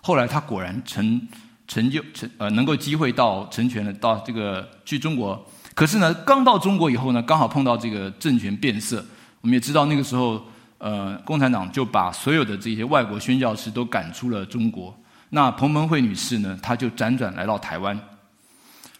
[0.00, 1.28] 后来他果然成
[1.72, 5.42] 成就成呃，能够机会到成全了，到这个去中国。
[5.74, 9.02] 可是呢，刚到中国以后呢，刚好碰到这个政权变色。
[9.40, 10.44] 我们也知道那个时候，
[10.76, 14.94] 呃，共产党就把所有的这些外国宣教士都赶出了中国。
[15.30, 17.98] 那彭蒙惠女士呢，她就辗转来到台湾。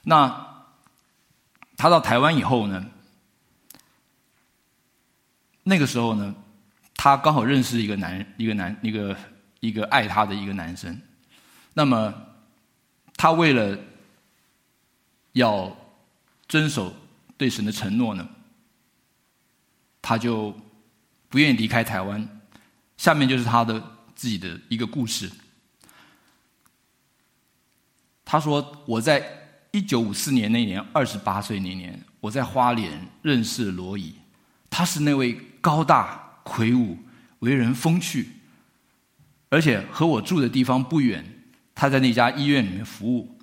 [0.02, 0.34] 那
[1.76, 2.82] 她到台湾以后呢，
[5.62, 6.34] 那个时候呢，
[6.96, 9.14] 她刚好认识一个男一个男一个。
[9.62, 11.00] 一个爱她的一个男生，
[11.72, 12.12] 那么
[13.22, 13.78] 他为了
[15.34, 15.76] 要
[16.48, 16.92] 遵守
[17.36, 18.28] 对神的承诺呢，
[20.02, 20.52] 他就
[21.28, 22.42] 不愿意离开台湾。
[22.96, 23.80] 下面就是他的
[24.16, 25.30] 自己的一个故事。
[28.24, 29.24] 他说：“我在
[29.70, 34.12] 一九五四年那年，二十八岁那年，我在花莲认识了罗伊。
[34.68, 36.98] 他是那位高大魁梧、
[37.38, 38.30] 为人风趣。”
[39.48, 41.24] 而且和我住的地方不远，
[41.74, 43.38] 他在那家医院里面服务。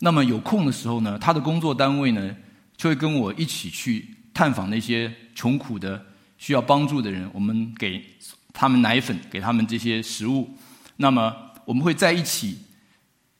[0.00, 2.36] 那么有空的时候呢，他的工作单位呢，
[2.76, 6.04] 就会跟我一起去探访那些穷苦的、
[6.36, 7.28] 需要帮助的人。
[7.32, 8.04] 我们给
[8.52, 10.48] 他们奶粉，给他们这些食物。
[10.96, 12.58] 那么我们会在一起，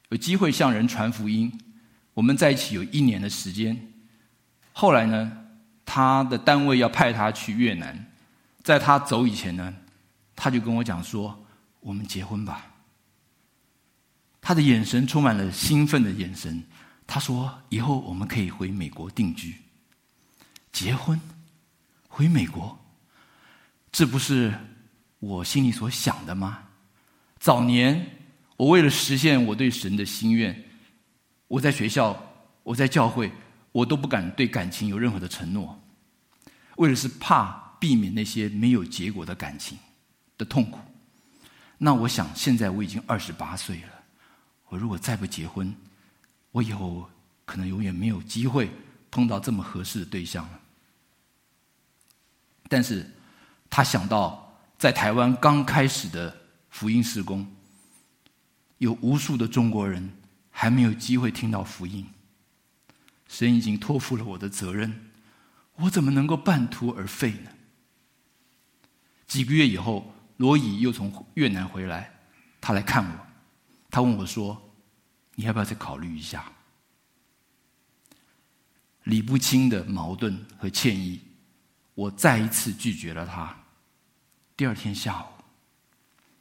[0.08, 1.52] 有机会向人传福音。
[2.14, 3.76] 我们在一起有一年的时间。
[4.72, 5.32] 后来呢，
[5.84, 8.06] 他的单位要派他去越南，
[8.62, 9.74] 在他走以前呢，
[10.34, 11.44] 他就跟我讲说。
[11.80, 12.66] 我们结婚吧。
[14.48, 16.64] 他的眼神充满了兴奋的眼神。
[17.06, 19.54] 他说：“以后我们可以回美国定居。”
[20.72, 21.20] 结婚，
[22.08, 22.78] 回美国，
[23.92, 24.58] 这不是
[25.18, 26.60] 我心里所想的吗？
[27.38, 28.02] 早年
[28.56, 30.64] 我为了实现我对神的心愿，
[31.46, 32.18] 我在学校，
[32.62, 33.30] 我在教会，
[33.70, 35.78] 我都不敢对感情有任何的承诺，
[36.76, 39.76] 为的是怕避免那些没有结果的感情
[40.38, 40.78] 的痛苦。
[41.76, 43.97] 那我想，现在我已经二十八岁了。
[44.68, 45.74] 我如果再不结婚，
[46.50, 47.08] 我以后
[47.44, 48.70] 可能永远没有机会
[49.10, 50.60] 碰到这么合适的对象了。
[52.68, 53.10] 但是，
[53.70, 56.36] 他想到在台湾刚开始的
[56.70, 57.46] 福音事工，
[58.78, 60.10] 有无数的中国人
[60.50, 62.06] 还没有机会听到福音。
[63.26, 65.10] 神已经托付了我的责任，
[65.76, 67.50] 我怎么能够半途而废呢？
[69.26, 70.14] 几个月以后。
[70.38, 72.14] 罗伊又从越南回来，
[72.60, 73.26] 他来看我，
[73.90, 74.70] 他问我说
[75.34, 76.52] ：“你要不要再考虑一下？”
[79.04, 81.20] 理不清的矛盾和歉意，
[81.94, 83.56] 我再一次拒绝了他。
[84.54, 85.26] 第二天下午，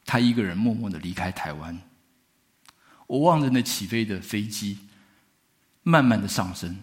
[0.04, 1.80] 他一个人默默的离开台湾。
[3.06, 4.80] 我望着那起飞的飞机，
[5.84, 6.78] 慢慢的上升，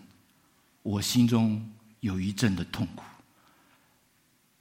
[0.83, 3.05] 我心中有一阵的痛苦，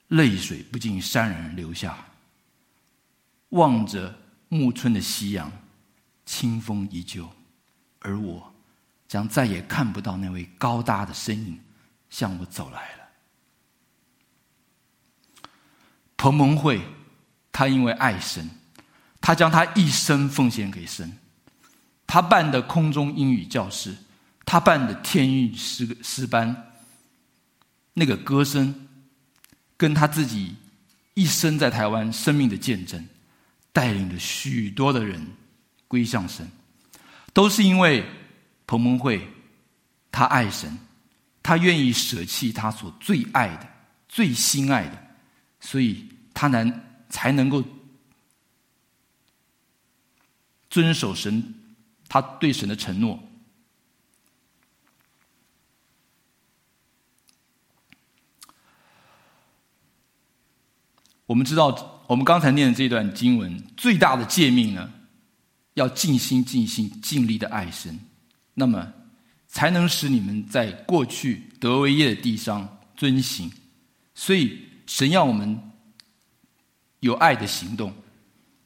[0.10, 1.98] 泪水不禁潸然流下。
[3.50, 4.14] 望着
[4.50, 5.50] 暮春的夕阳，
[6.26, 7.30] 清风依旧，
[8.00, 8.54] 而我
[9.08, 11.60] 将再也看不到那位高大的身影
[12.10, 13.04] 向我走来了。
[16.18, 16.82] 彭蒙惠，
[17.52, 18.50] 他因为爱神，
[19.20, 21.18] 他将他一生奉献给神。
[22.08, 23.96] 他办的空中英语教室，
[24.46, 26.72] 他办的天韵诗诗班，
[27.94, 28.88] 那个歌声，
[29.76, 30.56] 跟他自己
[31.14, 33.08] 一生在台湾生命的见证。
[33.72, 35.26] 带领着许多的人
[35.94, 36.50] 归向神，
[37.34, 38.04] 都是因为
[38.66, 39.28] 彭蒙惠，
[40.12, 40.76] 他爱神，
[41.44, 43.70] 他愿意舍弃他所最爱的、
[44.10, 45.16] 最心爱的，
[45.60, 47.64] 所以他能才能够
[50.68, 51.54] 遵守神
[52.10, 53.22] 他对神的承诺。
[61.28, 61.92] 我们知道。
[62.06, 64.92] 我们刚才念的这段经文，最大的诫命呢，
[65.74, 68.00] 要尽心、尽心、尽力的爱神，
[68.54, 68.92] 那么
[69.48, 73.52] 才能使你们在过去得为业的地上遵行。
[74.14, 75.60] 所以神要我们
[77.00, 77.94] 有爱的行动，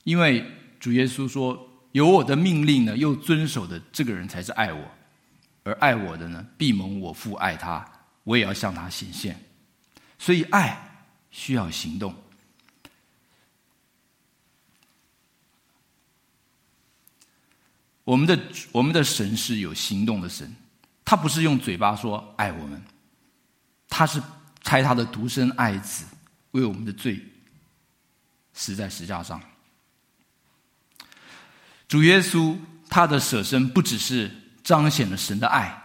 [0.04, 0.46] 因为
[0.80, 1.58] 主耶稣说
[1.94, 4.84] ：“有我的命令呢，又遵守的这个人才是爱我。”
[5.64, 7.86] 而爱我的呢，必蒙我父爱他，
[8.24, 9.38] 我也要向他显现。
[10.18, 10.78] 所以爱
[11.30, 12.16] 需要行动。
[18.08, 18.40] 我们的
[18.72, 20.50] 我们的神是有行动的神，
[21.04, 22.82] 他不是用嘴巴说爱我们，
[23.90, 24.24] 他是
[24.64, 26.06] 差他的独生爱子
[26.52, 27.22] 为我们的罪
[28.54, 29.42] 死在十架上。
[31.86, 32.58] 主耶稣
[32.90, 34.32] 他的舍身不只是
[34.64, 35.78] 彰显了神的爱，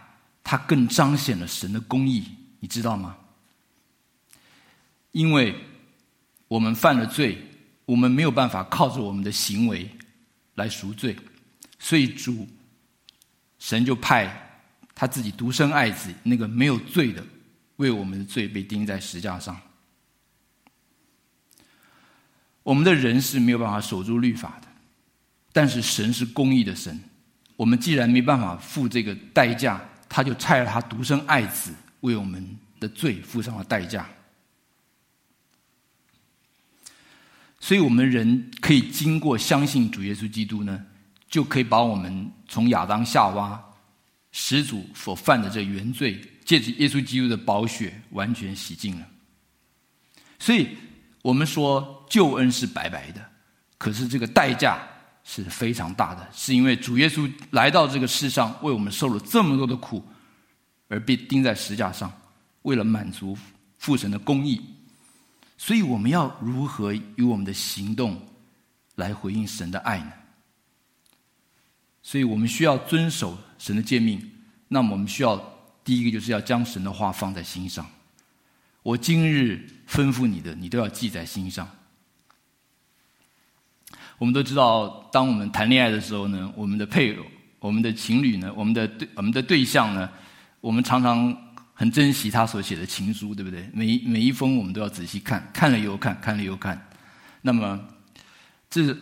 [0.45, 2.23] 他更彰显了神的公义，
[2.61, 3.17] 你知道吗？
[5.11, 5.53] 因为
[6.47, 7.45] 我们犯了罪，
[7.83, 9.89] 我们没有办法靠着我们的行为
[10.55, 11.13] 来赎罪。
[11.83, 12.47] 所以主
[13.59, 14.57] 神就派
[14.95, 17.21] 他自己独生爱子，那个没有罪的，
[17.75, 19.59] 为我们的罪被钉在石架上。
[22.63, 24.67] 我们的人是没有办法守住律法的，
[25.51, 26.97] 但是神是公义的神。
[27.57, 34.09] 我们既然没办法付这个代价，他就差了他独生爱子为我们的罪付上了代价。
[37.59, 40.85] 所以我们人可以经过相信主耶稣基督呢，
[41.33, 43.59] 就可以把我们从亚当夏娃
[44.31, 49.07] 始祖所犯的这原罪，借着耶稣基督的宝血完全洗净了。
[50.37, 50.77] 所以
[51.23, 53.25] 我们说救恩是白白的，
[53.79, 54.87] 可是这个代价
[55.23, 60.07] 是非常大的，是因为主耶稣来到这个世上，为我们受了这么多的苦，
[60.87, 62.13] 而被钉在十架上，
[62.61, 63.35] 为了满足
[63.79, 64.61] 父神的公义。
[65.57, 68.21] 所以我们要如何以我们的行动
[68.93, 70.11] 来回应神的爱呢？
[72.03, 74.21] 所以我们需要遵守神的诫命。
[74.67, 75.37] 那么我们需要
[75.83, 77.85] 第一个就是要将神的话放在心上。
[78.81, 81.69] 我今日吩咐你的，你都要记在心上。
[84.17, 87.23] 我们都知道，当我们谈恋爱的时候呢，我们的配偶、
[87.59, 90.09] 我们的情侣呢，我们的对我们的对象呢，
[90.59, 91.35] 我们常常
[91.73, 93.69] 很珍惜他所写的情书，对不对？
[93.73, 96.89] 每每一封我们都要仔细看，看了又看，看了又看。
[97.41, 97.79] 那么
[98.69, 98.95] 这。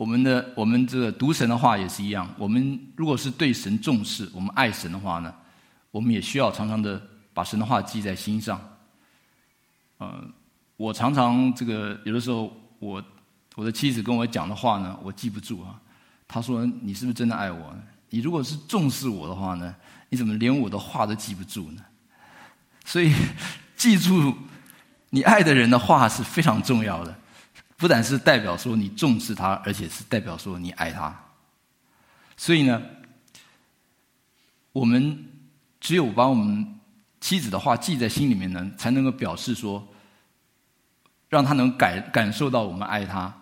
[0.00, 2.26] 我们的我们这个读神的话也是一样。
[2.38, 5.30] 我们如果是对神重视，我们爱神的话呢，
[5.90, 6.98] 我们也需要常常的
[7.34, 8.58] 把神的话记在心上。
[9.98, 10.24] 呃，
[10.78, 13.04] 我常常这个有的时候，我
[13.54, 15.78] 我的妻子跟我讲的话呢，我记不住啊。
[16.26, 17.76] 她说：“你是不是真的爱我？
[18.08, 19.74] 你如果是重视我的话呢，
[20.08, 21.82] 你怎么连我的话都记不住呢？”
[22.86, 23.12] 所以，
[23.76, 24.34] 记住
[25.10, 27.14] 你爱的人的话是非常重要的。
[27.80, 31.18] 不但是代表说你重视他，而且是代表说你爱他。
[32.36, 32.82] 所以呢，
[34.70, 35.18] 我们
[35.80, 36.78] 只有把我们
[37.22, 39.82] 妻子的话记在心里面呢，才能够表示说，
[41.30, 43.34] 让他能感感受到我们爱他。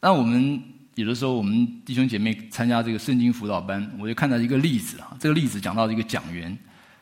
[0.00, 0.62] 那我们
[0.94, 5.16] 有的时候，我们弟兄姐妹参加这个圣经辅导班，我就看到一个例子啊。
[5.18, 6.56] 这个例子讲到一个讲员，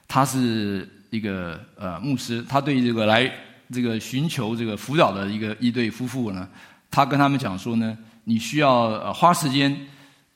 [0.08, 3.30] 他是一个呃牧师，他对这个来。
[3.72, 6.48] 这个寻求这个辅导的一个一对夫妇呢，
[6.90, 9.76] 他跟他们讲说呢，你需要呃花时间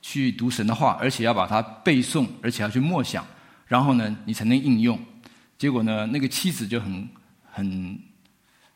[0.00, 3.24] 去读神的话，而且要把它背诵，而且要去默想，
[3.66, 4.98] 然后呢，你才能应用。
[5.58, 7.08] 结果呢，那个妻子就很
[7.50, 7.98] 很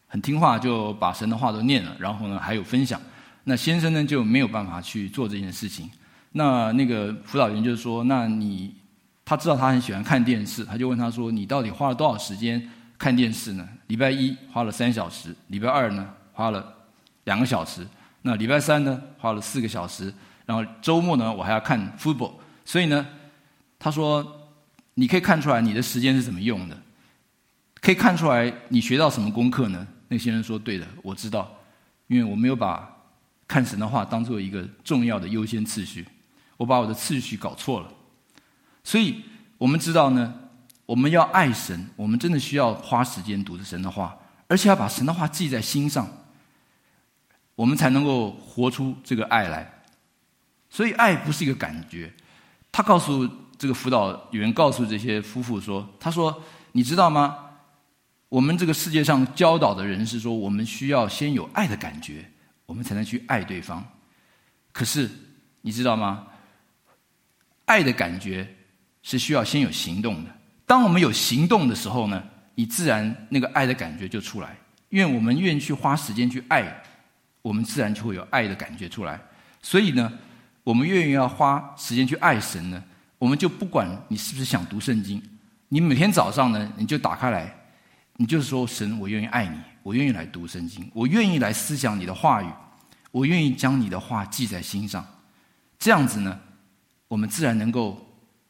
[0.07, 3.01] 很听话，就把神的话都念了，然后呢，还有分享。
[3.45, 5.91] 那先生呢就没有办法去做这件事情。
[6.33, 8.75] 那那个辅导员就说，那你
[9.25, 12.63] 他知道他很喜欢看电视，他就问他说，你到底花了多少时间？
[12.99, 16.75] 看电视呢，礼拜一花了三小时，礼拜二呢花了
[17.25, 17.87] 两个小时，
[18.23, 20.11] 那礼拜三呢花了四个小时，
[20.47, 22.33] 然后周末呢我还要看 football，
[22.65, 23.07] 所以呢，
[23.79, 24.49] 他说
[24.95, 26.79] 你可以看出来你的时间是怎么用的，
[27.83, 29.87] 可以看出来你学到什么功课呢？
[30.09, 31.55] 那些人说对的，我知道，
[32.07, 32.91] 因为我没有把
[33.47, 36.03] 看神的话当做一个重要的优先次序，
[36.57, 37.93] 我把我的次序搞错了，
[38.83, 39.23] 所以
[39.59, 40.39] 我们知道呢。
[40.93, 44.15] 我们要爱神，我们真的需要花时间读着神的话，
[44.47, 46.07] 而且要把神的话记在心上，
[47.55, 49.73] 我们才能够活出这个爱来。
[50.69, 52.13] 所以，爱不是一个感觉。
[52.71, 53.27] 他告诉
[53.57, 57.39] 这个辅导员，告诉这些夫妇说：“他说，你知道吗？
[58.29, 62.31] 我们这个世界上教导的人是说，我们需要先有爱的感觉，
[62.67, 63.83] 我们才能去爱对方。
[64.73, 65.11] 可是，
[65.63, 66.27] 你知道吗？
[67.65, 68.55] 爱的感觉
[69.03, 70.31] 是需要先有行动的。”
[70.73, 74.57] 当我们有行动的时候呢，你自然那个爱的感觉就出来，
[74.89, 76.83] 因为我们愿意去花时间去爱，
[77.43, 79.21] 我们自然就会有爱的感觉出来。
[79.61, 80.11] 所以呢，
[80.65, 82.83] 我们愿意要花时间去爱神呢，
[83.19, 85.23] 我们就不管你是不是想读圣经，
[85.69, 87.55] 你每天早上呢，你就打开来，
[88.17, 92.47] 你就是说神，我愿意爱你，我愿意来读圣经，我愿意来思想你的话语，
[93.11, 95.07] 我愿意将你的话记在心上，
[95.79, 96.41] 这样子呢，
[97.09, 98.03] 我们自然能够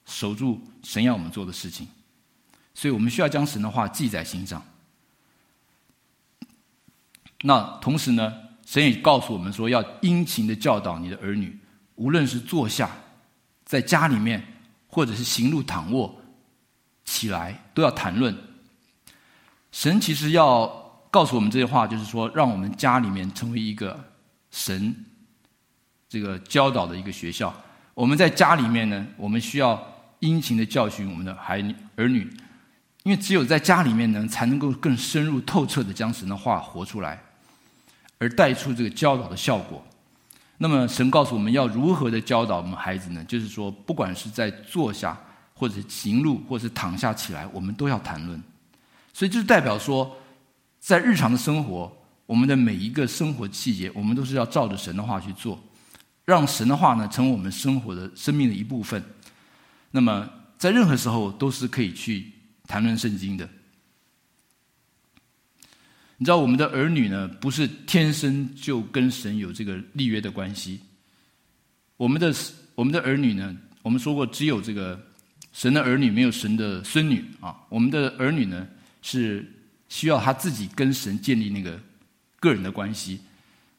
[0.06, 1.88] 守住神要我们做的事情。
[2.74, 4.62] 所以我们需要将神的话记在心上。
[7.42, 8.32] 那同时呢，
[8.64, 11.58] 神也告诉我们说，要殷勤的教导你的儿女，
[11.96, 12.90] 无论是坐下，
[13.64, 14.42] 在家里面，
[14.86, 16.14] 或者是行路躺卧，
[17.04, 18.36] 起来都要谈论。
[19.72, 20.66] 神其实要
[21.10, 23.98] 告诉我们这些话，就是说，让我们家里面成为一个
[24.50, 24.94] 神
[26.08, 27.52] 这个教导的一个学校。
[27.94, 29.82] 我们在家里面呢，我们需要
[30.20, 31.60] 殷勤的教训我们的孩
[31.96, 32.30] 儿女，
[33.02, 37.20] 因为只有在家里面呢，才能够更深入透彻的将神的话活出来。
[38.18, 39.84] 而带出这个教导的效果。
[40.56, 43.24] 那么，神告诉我们要如何的教导我们孩子呢？
[43.24, 45.18] 就是说，不管是在坐下，
[45.54, 48.40] 或者是行路，或是躺下起来，我们都要谈论。
[49.12, 50.16] 所以，就是代表说，
[50.78, 51.92] 在日常的生活，
[52.26, 55.60] 我们的每一个生活细节，我们都是要照着神的话去做，
[56.24, 59.02] 让神的话呢，成为我们生活的生命的一部分。
[59.90, 62.32] 那么，在任何时候都是可以去
[62.66, 63.48] 谈论圣经的。
[66.16, 70.80] 你知道我们的儿女呢，不是天生就跟神有这个立约的关系。
[71.96, 72.32] 我们的
[72.74, 75.00] 我们的儿女呢，我们说过，只有这个
[75.52, 77.56] 神的儿女，没有神的孙女啊。
[77.68, 78.68] 我们的儿女呢，
[79.02, 79.44] 是
[79.88, 81.80] 需要他自己跟神建立那个
[82.38, 83.20] 个人的关系。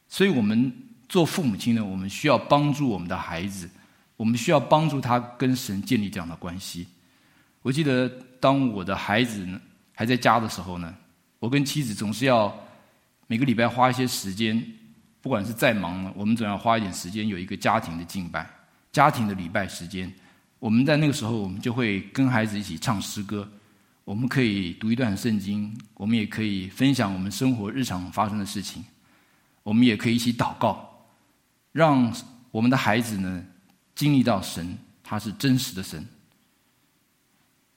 [0.08, 0.70] 所以，我们
[1.08, 3.68] 做父母亲呢，我们需要帮助我们的孩子，
[4.16, 6.86] 我们需要帮助他跟神建立这样的关系。
[7.64, 8.06] 我记得，
[8.38, 9.48] 当我的孩子
[9.94, 10.94] 还在家的时候呢。
[11.38, 12.54] 我跟妻子总是要
[13.26, 14.62] 每个礼拜花一些时间，
[15.22, 18.48] 不管是再忙呢，我们总要花一点时间有一个家庭的敬拜、
[18.92, 20.12] 家庭的礼拜时间。
[20.58, 23.46] 我们在那个时候，我们就会跟孩子一起唱诗歌，
[24.04, 28.84] 我们可以读一段圣经，我们也可以分享我们生活日常发生的事情，
[29.62, 31.06] 我们也可以一起祷告，
[31.72, 32.10] 让
[32.50, 33.42] 我们的孩子呢
[33.94, 36.06] 经历到神，他是真实的神。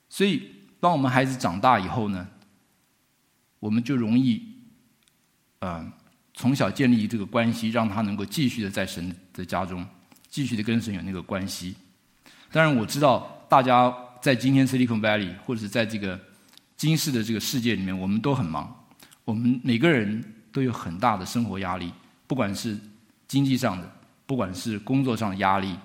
[0.08, 0.50] 所以，
[0.80, 2.26] 当我们孩子长大以后呢，
[3.58, 4.42] 我们就容易，
[5.58, 5.92] 呃，
[6.34, 9.86] 从小建立这个关系，让他能够继续的在神的家中，
[10.28, 11.74] 继续的跟神有那个关系。
[12.50, 16.18] 当然，我知道大家在今天 Silicon Valley 或者是在这个
[16.76, 18.74] 今世的这个世界里面，我们都很忙，
[19.24, 21.92] 我们每个人都有很大的生活压力，
[22.26, 22.78] 不管是
[23.26, 23.92] 经济上的，
[24.24, 25.76] 不管是工作上的压力，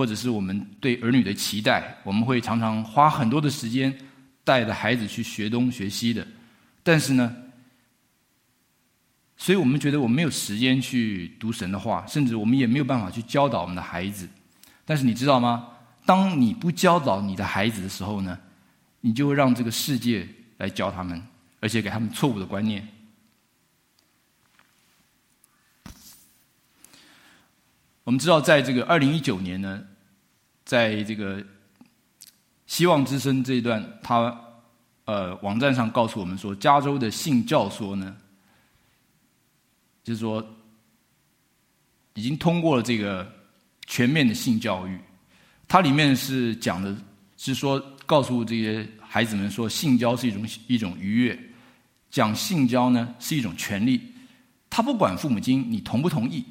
[0.00, 3.94] 或者是我们对儿女的期待，我们会常常花很多的时间
[4.42, 6.26] 带着孩子去学东学西的。
[6.82, 7.36] 但是呢，
[9.36, 14.26] 所以我们觉得我们没有时间去读神的话，甚至我们也没有办法去教导我们的孩子。
[14.86, 15.68] 但是你知道吗？
[16.06, 18.40] 当你不教导你的孩子的时候呢，
[19.02, 20.26] 你就会让这个世界
[20.56, 21.22] 来教他们，
[21.60, 22.88] 而且给他们错误的观念。
[28.02, 29.84] 我们知道，在这个二零一九年呢，
[30.70, 31.44] 在这个
[32.68, 34.40] 希望之声这一段，他。
[35.06, 38.16] 呃，网站上告诉我们说，加州的性教唆呢，
[40.04, 40.46] 就是说
[42.14, 43.28] 已经通过了这个
[43.88, 44.96] 全面的性教育。
[45.66, 46.96] 它里面是讲的，
[47.36, 51.36] 是说告诉这些孩子们说，性交是一种一种愉悦，
[52.08, 54.00] 讲性交呢是一种权利。
[54.68, 56.44] 他不管父母亲你同不同意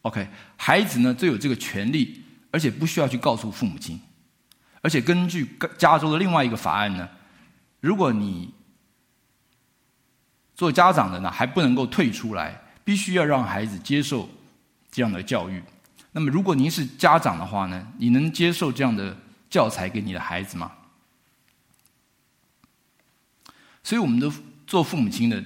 [0.00, 2.22] ，OK，孩子呢都有这个权利，
[2.56, 4.00] 而且不需要去告诉父母亲。
[4.80, 7.06] 而且根据加州的另外一个法案呢。
[7.80, 8.52] 如果你
[10.54, 14.28] 做家长的呢，还不能够退出来，必须要让孩子接受
[14.90, 15.62] 这样的教育。
[16.10, 19.14] 那么，如果您是家长的话呢，你能接受这样的
[19.50, 20.72] 教材给你的孩子吗？
[23.84, 24.32] 所以，我们的
[24.66, 25.44] 做父母亲的，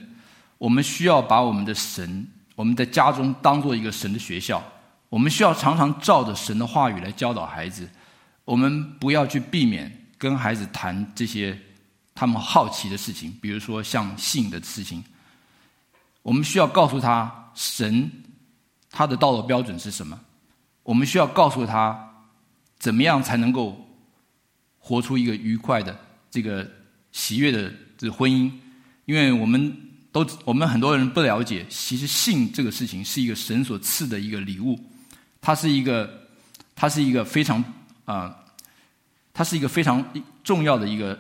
[0.56, 4.62] 我们需要把我们的神，我们在家中当做一个神的学校。
[5.11, 7.86] 我们需要常常照着神的话语来教导孩子。
[8.46, 11.58] 我们不要去避免跟孩子谈这些。
[12.12, 15.02] 他们好奇的事情，比如说像性的事情，
[16.20, 18.11] 我们需要告诉他神
[18.90, 20.20] 他的道德标准是什么。
[20.82, 21.98] 我们需要告诉他
[22.78, 23.88] 怎么样才能够
[24.78, 25.98] 活出一个愉快的
[26.30, 26.70] 这个
[27.11, 28.52] 喜悦的这个婚姻。
[29.06, 29.74] 因为我们
[30.12, 34.78] 都我们很多人不了解，其实性这个事情是一个神所赐的一个礼物，
[35.41, 36.28] 它是一个
[36.74, 37.59] 它是一个非常
[38.05, 38.36] 啊、呃，
[39.32, 40.05] 它是一个非常
[40.45, 41.18] 重要的一个。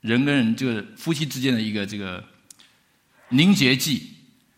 [0.00, 2.22] 人跟人这个夫妻之间的一个这个
[3.30, 4.14] 凝结剂，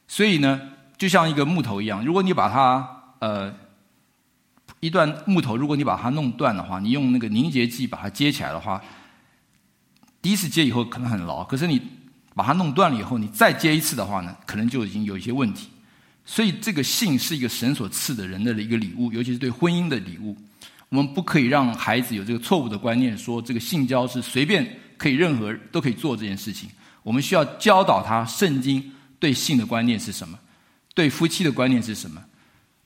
[0.06, 0.60] 所以呢，
[0.98, 2.86] 就像一个木头一样，如果你把它
[3.20, 3.50] 呃
[4.80, 8.82] 一段木头，如果你把它弄断的话，你用那个凝结剂把它接起来的话，
[10.20, 11.80] 第一次接以后可能很牢，可是你
[12.34, 15.70] 把它弄断了以后，你再接一次的话呢，可能就已经有一些问题。
[16.30, 20.36] 所以这个性是一个神所赐的人的一个礼物，尤其是对婚姻的礼物。
[20.88, 24.64] 我们不可以让孩子有这个错误的观念，说这个性交是随便
[24.96, 26.70] 可以任何都可以做这件事情。
[27.02, 30.38] 我们需要教导他圣经对性的观念是什么，
[30.94, 32.22] 对夫妻的观念是什么。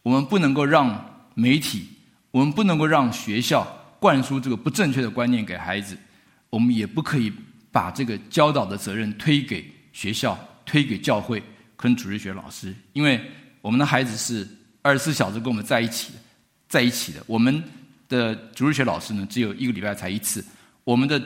[0.03, 1.87] 我们不能够让媒体，
[2.31, 3.63] 我们不能够让学校
[4.01, 5.95] 灌输这个不正确的观念给孩子。
[6.49, 7.31] 我们也不可以
[7.71, 11.43] 把这个教导的责任推给学校、推给教会
[11.85, 13.21] 跟主日学老师，因为
[13.61, 14.49] 我们的孩子是
[14.81, 16.19] 二十四小时跟我们在一起的，
[16.67, 17.23] 在一起的。
[17.27, 17.63] 我们。
[18.07, 20.45] 的主日学老师呢，只有一个礼拜才一次。
[20.85, 21.21] 我们的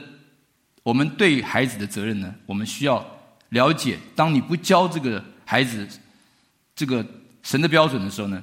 [0.84, 3.04] 我们对孩子的责任呢，我们需要
[3.48, 3.98] 了解。
[4.14, 5.86] 当你不教这个孩子
[6.76, 7.04] 这个
[7.42, 8.42] 神的标准的时候呢，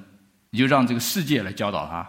[0.50, 2.06] 你就让这个世界来教导他。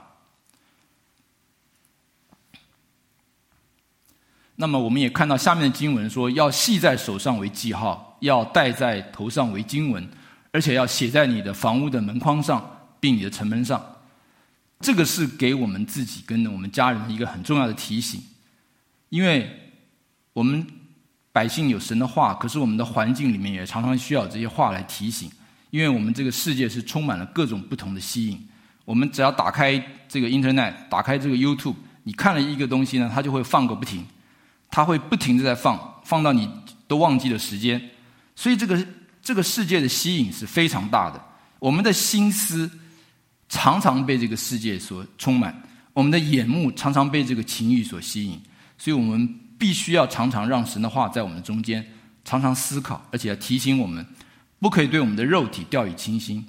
[4.56, 10.08] 那么我们也看到下面的经文说，要系在手上为记号，要戴在头上为经文，
[10.52, 12.64] 而且要写在你的房屋的门框上，
[12.98, 13.84] 并你的城门上。
[14.80, 18.22] 这个是给我们自己跟我们家人一个很重要的提醒，
[19.08, 19.50] 因为
[20.34, 20.66] 我们
[21.32, 25.30] 百姓有神的话，可是我们的环境里面也常常需要这些话来提醒，
[25.70, 28.38] 因为我们这个世界是充满了各种不同的吸引。
[28.84, 34.06] 我们只要打开这个 Internet，打开这个 YouTube，你看了一个东西呢，它就会放个不停，
[34.70, 36.50] 它会不停的在放，放到你
[36.86, 37.80] 都忘记了时间。
[38.36, 38.86] 所以这个
[39.20, 41.20] 这个世界的吸引是非常大的，
[41.58, 42.70] 我们的心思。
[43.48, 45.56] 常常被这个世界所充满，
[45.92, 48.42] 我们的眼目常常被这个情欲所吸引，
[48.76, 51.86] 所以我们必须要常常让神的话在我们中间，
[52.24, 54.04] 常常思考，而且要提醒我们，
[54.58, 56.44] 不可以对我们的肉体掉以轻心。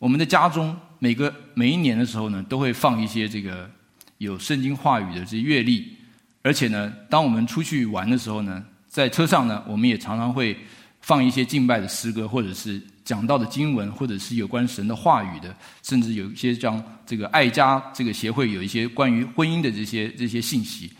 [0.00, 3.70] 我们的家中每个每一年的时候呢，都会放一些这个
[4.18, 5.96] 有圣经话语的这些乐历，
[6.42, 10.54] 而且呢，当我们出去玩的时候呢，在车上呢，我们也常常会
[11.00, 12.78] 放一些敬拜的诗歌，或者是。
[13.02, 20.92] 讲到的经文，或者是有关神的话语的，甚至有一些像这个爱家这个协会有一些关于婚姻的这些这些信息，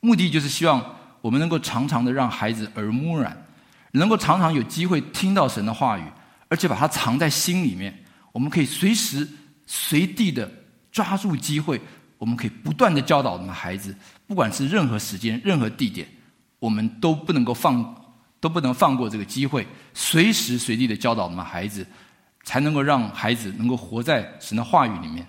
[0.00, 0.84] 目的就是希望
[1.22, 3.34] 我们能够常常的让孩子耳目染，
[3.92, 6.02] 能够常常有机会听到神的话语，
[6.48, 7.96] 而且把它藏在心里面。
[8.32, 9.26] 我们可以随时
[9.64, 10.52] 随地的
[10.92, 11.80] 抓住机会，
[12.18, 16.06] 我们可以不断的教导我们的孩子，不管是任何时间、任何地点，
[16.58, 17.94] 我们都不能够放。
[18.40, 21.84] 都不能放过这个机会，随时随地的教导我们孩子，
[22.44, 25.26] 才能够让孩子能够活在神的话语里面。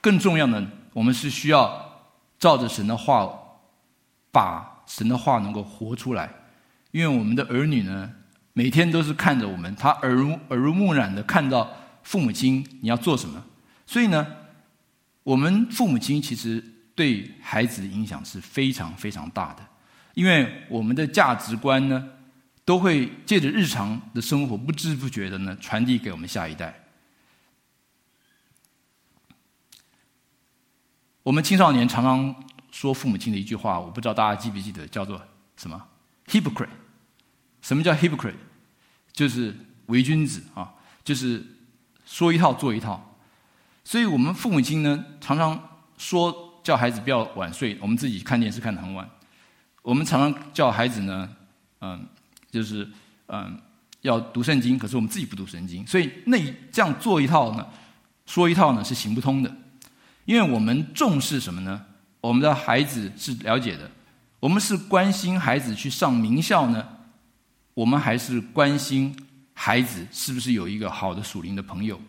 [0.00, 2.06] 更重要的，我们是需要
[2.38, 3.28] 照着神的话，
[4.30, 6.32] 把神的话能够活出来。
[6.92, 8.08] 因为我们的儿女呢，
[8.52, 11.68] 每天都是看着我们，他耳濡耳濡目染的看到
[12.04, 13.44] 父母亲你要做什么，
[13.84, 14.24] 所以呢，
[15.24, 16.62] 我们父母亲其实
[16.94, 19.66] 对孩子的影响是非常非常大的。
[20.14, 22.08] 因为我们的价值观呢，
[22.64, 26.82] 都会借着日常的生活，不知不觉的呢，传递给我们下一代。
[31.24, 35.20] 我们青少年常常说父母亲的一句话，我不知道大家记不记得，叫做
[35.56, 35.88] 什么
[36.28, 36.68] ？hypocrite。
[37.60, 38.34] 什么叫 hypocrite？
[39.12, 41.44] 就是伪君子啊，就是
[42.04, 43.16] 说一套做一套。
[43.82, 49.08] 所以我们父母亲呢，常常说叫孩子不要晚睡，我们自己看电视看得很晚。
[49.82, 51.28] 我们常常叫孩子呢，
[51.82, 52.04] 嗯，
[52.50, 52.88] 就是
[53.26, 53.60] 嗯，
[54.00, 56.38] 要读圣经，可是我们自己不读圣经，所以那
[56.72, 57.66] 这样做一套呢，
[58.24, 59.54] 说一套呢是行不通的，
[60.24, 61.84] 因为我们重视什么呢？
[62.22, 63.90] 我们的孩子是了解的，
[64.40, 66.88] 我们是关心孩子去上名校呢，
[67.74, 69.14] 我们还是关心
[69.52, 72.00] 孩子是不是有一个好的属灵的朋友？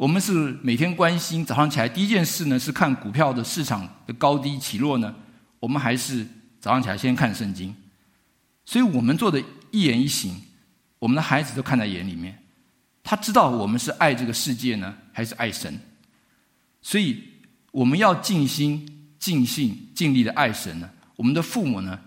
[0.00, 0.32] 我们是
[0.62, 5.14] 每天关心早上起来第一件事呢是看股票的市场的高低起落呢，
[5.58, 6.26] 我们还是？
[6.58, 7.74] 早上起来先看圣经，
[8.64, 10.34] 所以我们做的一言一行，
[10.98, 12.38] 我们的孩子都看在眼里面。
[13.02, 15.78] 他知道我们是爱这个世界呢，还是爱神。
[16.80, 17.22] 所以
[17.70, 20.88] 我们要尽心、尽性、尽力的爱神呢。
[21.16, 21.98] 我们的父母呢，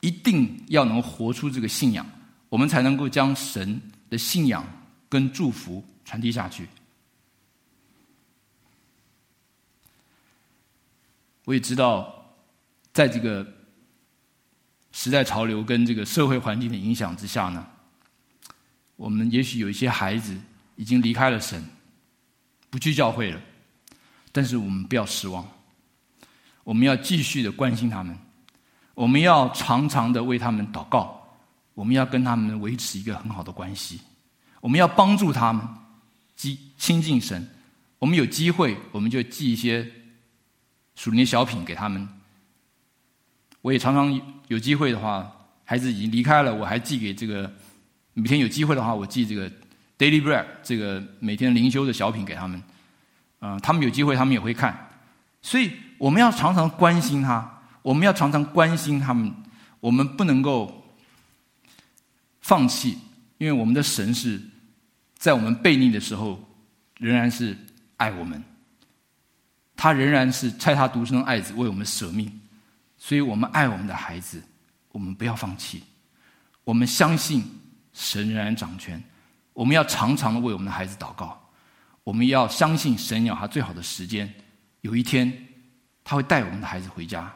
[0.00, 2.06] 一定要能活出这个信仰，
[2.48, 3.78] 我们才能够将神
[4.08, 4.66] 的信仰
[5.08, 6.66] 跟祝福传递下去。
[11.44, 12.34] 我也知道，
[12.92, 13.46] 在这个。
[14.94, 17.66] 时代潮流跟这个社会环境的影响之下呢，
[18.94, 20.38] 我们也许有一些孩子
[20.76, 21.64] 已经离开了神，
[22.68, 23.40] 不去教会了，
[24.32, 25.48] 但是我们不要失望，
[26.62, 28.14] 我们要继续的关心他们，
[28.92, 31.26] 我们要常常的为他们祷告，
[31.72, 33.98] 我们要跟他们维持一个很好的关系，
[34.60, 35.66] 我们要帮助他们
[36.36, 37.48] 亲亲近神，
[37.98, 39.90] 我们有机会我们就寄一些
[40.94, 42.08] 属灵小品给他们。
[43.60, 45.30] 我也常常有机会的话，
[45.64, 47.50] 孩子已经离开了，我还寄给这个
[48.14, 49.50] 每天有机会的话，我寄这个
[49.96, 52.62] Daily Bread 这个每天灵修的小品给他们。
[53.40, 54.90] 嗯、呃，他们有机会，他们也会看。
[55.40, 59.32] 所以我们要常常关心他，我们要常常关心他们，
[59.80, 60.84] 我们不能够
[62.40, 62.98] 放弃，
[63.38, 64.40] 因为我们的神是
[65.16, 66.40] 在我们悖逆的时候，
[66.98, 67.56] 仍然是
[67.96, 68.42] 爱我们，
[69.82, 72.30] 他仍然是差他独生爱子为我们舍命，
[72.96, 74.40] 所以我们爱我们的孩子，
[74.92, 75.82] 我们不要放弃，
[76.62, 77.42] 我们相信
[77.92, 79.02] 神仍然掌权，
[79.52, 81.36] 我们要常常的为我们的孩子祷告，
[82.04, 84.32] 我们要相信神有他最好的时间。
[84.82, 85.48] 有一天，
[86.04, 87.34] 他会带我们的孩子回家，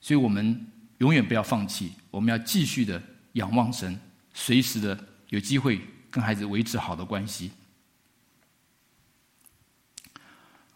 [0.00, 3.02] 所以我们永远不要放弃，我们要继续的
[3.32, 4.00] 仰望神，
[4.32, 4.98] 随时的
[5.28, 5.78] 有机会
[6.10, 7.52] 跟孩子维持好的关系。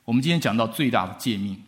[0.05, 1.63] 我们今天讲到最大的诫命，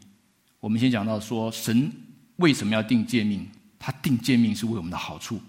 [0.61, 1.91] 我们先讲到说神
[2.37, 3.47] 为什么要定诫命？
[3.79, 5.41] 他定诫命是为我们的好处，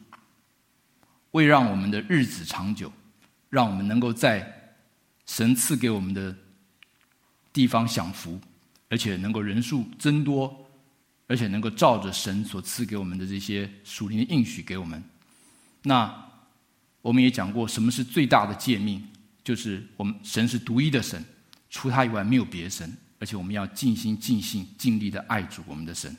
[1.31, 2.91] 为让我们的日子长久，
[3.49, 4.71] 让我们能够在
[5.25, 6.35] 神赐给我们的
[7.53, 8.39] 地方享福。
[8.89, 10.65] 而且能够人数增多，
[11.27, 15.03] 而且能够照着神所赐给我们的这些属灵的应许给我们。
[15.83, 16.25] 那
[17.01, 19.05] 我们也讲过，什么是最大的诫命？
[19.43, 21.21] 就是我们神是独一的神，
[21.69, 26.15] 除他以外没有别神，而且我们要尽心尽性尽力的爱主我们的神。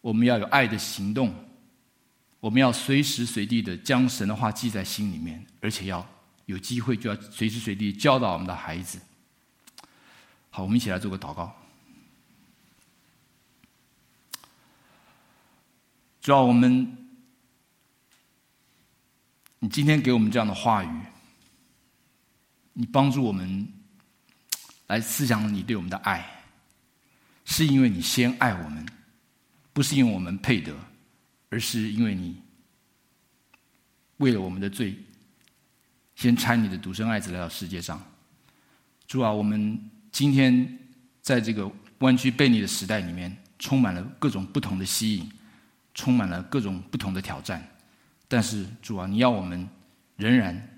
[0.00, 1.34] 我们要有爱的行动，
[2.40, 6.06] 我们要随时随地的将神的话记在心里面，而且要。
[6.46, 9.00] 有机会就要随时随地教导我们的孩子。
[10.48, 11.52] 好，我们一起来做个祷告。
[16.20, 16.96] 主要我们，
[19.58, 21.00] 你今天给我们这样的话语，
[22.78, 23.66] 你帮助我们
[24.86, 26.22] 来思想你对我们的爱，
[27.46, 28.86] 是因为你先爱我们，
[29.72, 30.76] 不是因为我们配得，
[31.48, 32.38] 而是因为你
[34.18, 34.94] 为了我们的罪。
[36.16, 38.02] 先差你的独生爱子来到世界上，
[39.06, 39.78] 主啊，我们
[40.12, 40.78] 今天
[41.20, 45.30] 在这个弯曲悖逆的时代里面，充满了各种不同的吸引，
[45.94, 47.66] 充满了各种不同的挑战。
[48.28, 49.68] 但是主啊，你要我们
[50.16, 50.75] 仍然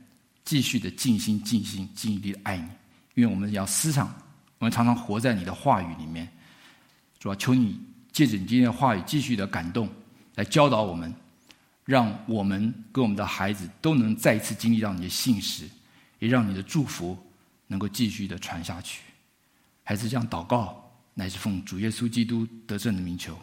[0.49, 2.67] 继续的尽心、尽心、尽力的爱你，
[3.17, 4.11] 因为我们要思想，
[4.57, 6.27] 我们常常活在你的话语里面。
[7.19, 7.79] 主啊，求你
[8.11, 9.87] 借着你今天的话语，继续的感动，
[10.37, 11.15] 来教导我们。
[11.85, 15.69] 让我们跟我们的孩子都能再一次经历到你的信实，
[16.19, 17.15] 也让你的祝福
[17.67, 19.03] 能够继续的传下去。
[19.85, 20.83] 还是这样祷告，
[21.13, 23.39] 乃是奉主耶稣基督得胜的名求。